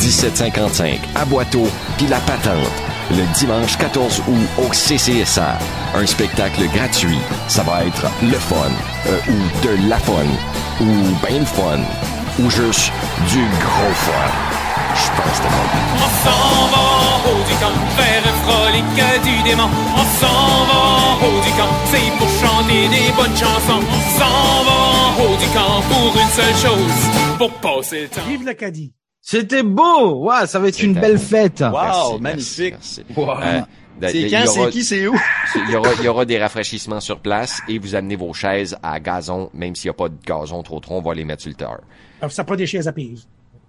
1755 0.00 1.00
à 1.16 1.24
Boiteau, 1.24 1.66
puis 1.96 2.06
la 2.06 2.18
patente. 2.20 2.81
Le 3.14 3.24
dimanche 3.34 3.76
14 3.76 4.22
août 4.26 4.48
au 4.58 4.68
CCSA. 4.70 5.58
Un 5.94 6.06
spectacle 6.06 6.66
gratuit. 6.74 7.18
Ça 7.46 7.62
va 7.62 7.84
être 7.84 8.06
le 8.22 8.38
fun. 8.38 8.56
euh, 9.06 9.18
ou 9.28 9.66
de 9.66 9.88
la 9.88 9.98
fun. 9.98 10.24
Ou 10.80 10.86
ben 11.22 11.40
le 11.40 11.44
fun. 11.44 11.80
Ou 12.40 12.48
juste 12.48 12.90
du 13.28 13.40
gros 13.60 13.94
fun. 13.94 14.52
Je 14.94 15.08
pense 15.08 15.38
que 15.40 15.46
On 15.46 16.10
s'en 16.24 16.66
va 16.72 16.78
en 16.78 17.30
haut 17.30 17.44
du 17.46 17.54
camp 17.60 17.76
faire 17.96 18.22
un 18.24 18.36
frolic 18.46 18.84
du 19.24 19.42
démon. 19.42 19.68
On 19.94 20.20
s'en 20.20 20.64
va 20.68 20.80
en 20.80 21.16
haut 21.26 21.40
du 21.42 21.50
camp, 21.52 21.72
c'est 21.90 22.10
pour 22.18 22.28
chanter 22.28 22.88
des 22.88 23.12
bonnes 23.12 23.36
chansons. 23.36 23.82
On 23.90 24.18
s'en 24.18 24.64
va 24.64 24.72
en 24.72 25.22
haut 25.22 25.36
du 25.36 25.46
camp 25.48 25.82
pour 25.90 26.20
une 26.20 26.28
seule 26.28 26.70
chose, 26.70 27.38
pour 27.38 27.50
passer 27.60 28.02
le 28.02 28.08
temps. 28.08 28.22
Vive 28.28 28.44
l'Acadie. 28.44 28.92
C'était 29.24 29.62
beau. 29.62 30.24
Ouais, 30.28 30.46
ça 30.46 30.58
va 30.58 30.68
être 30.68 30.82
une 30.82 30.94
belle 30.94 31.18
fête. 31.18 31.60
Wow, 31.60 31.70
Merci, 31.72 32.20
magnifique. 32.20 32.74
merci, 32.74 33.04
merci. 33.08 33.20
Wow. 33.20 33.30
Euh, 33.40 33.60
C'est 34.10 34.28
quand, 34.30 34.44
c'est 34.52 34.70
qui, 34.70 34.84
c'est 34.84 35.06
où? 35.06 35.14
Il 35.54 35.70
y, 35.70 35.76
aura, 35.76 35.90
il 36.00 36.04
y 36.04 36.08
aura 36.08 36.24
des 36.24 36.38
rafraîchissements 36.38 36.98
sur 37.00 37.20
place 37.20 37.60
et 37.68 37.78
vous 37.78 37.94
amenez 37.94 38.16
vos 38.16 38.32
chaises 38.32 38.76
à 38.82 38.98
gazon, 38.98 39.48
même 39.54 39.76
s'il 39.76 39.88
n'y 39.88 39.90
a 39.90 39.94
pas 39.94 40.08
de 40.08 40.16
gazon 40.26 40.62
trop 40.64 40.80
trop, 40.80 40.96
on 40.96 41.02
va 41.02 41.14
les 41.14 41.24
mettre 41.24 41.42
sur 41.42 41.50
le 41.50 41.54
terre. 41.54 41.78
Alors, 42.20 42.32
ça 42.32 42.42
prend 42.42 42.56
des 42.56 42.66
chaises 42.66 42.88
à 42.88 42.92
pied. 42.92 43.14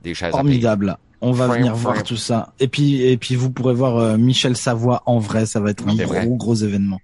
Des 0.02 0.14
chaises 0.16 0.30
à 0.30 0.32
Formidable. 0.32 0.98
On 1.22 1.32
va 1.34 1.46
Frim, 1.48 1.58
venir 1.60 1.74
frim. 1.78 1.82
voir 1.92 2.04
tout 2.04 2.18
ça. 2.18 2.52
Et 2.60 2.68
puis, 2.68 3.02
et 3.04 3.18
puis 3.18 3.36
vous 3.36 3.50
pourrez 3.52 3.74
voir 3.76 3.98
euh, 3.98 4.18
Michel 4.18 4.58
Savoie 4.58 5.04
en 5.06 5.20
vrai. 5.20 5.46
Ça 5.46 5.60
va 5.60 5.70
être 5.70 5.88
un 5.88 5.94
gros, 5.96 6.08
vrai. 6.08 6.28
gros 6.28 6.56
événement. 6.56 7.00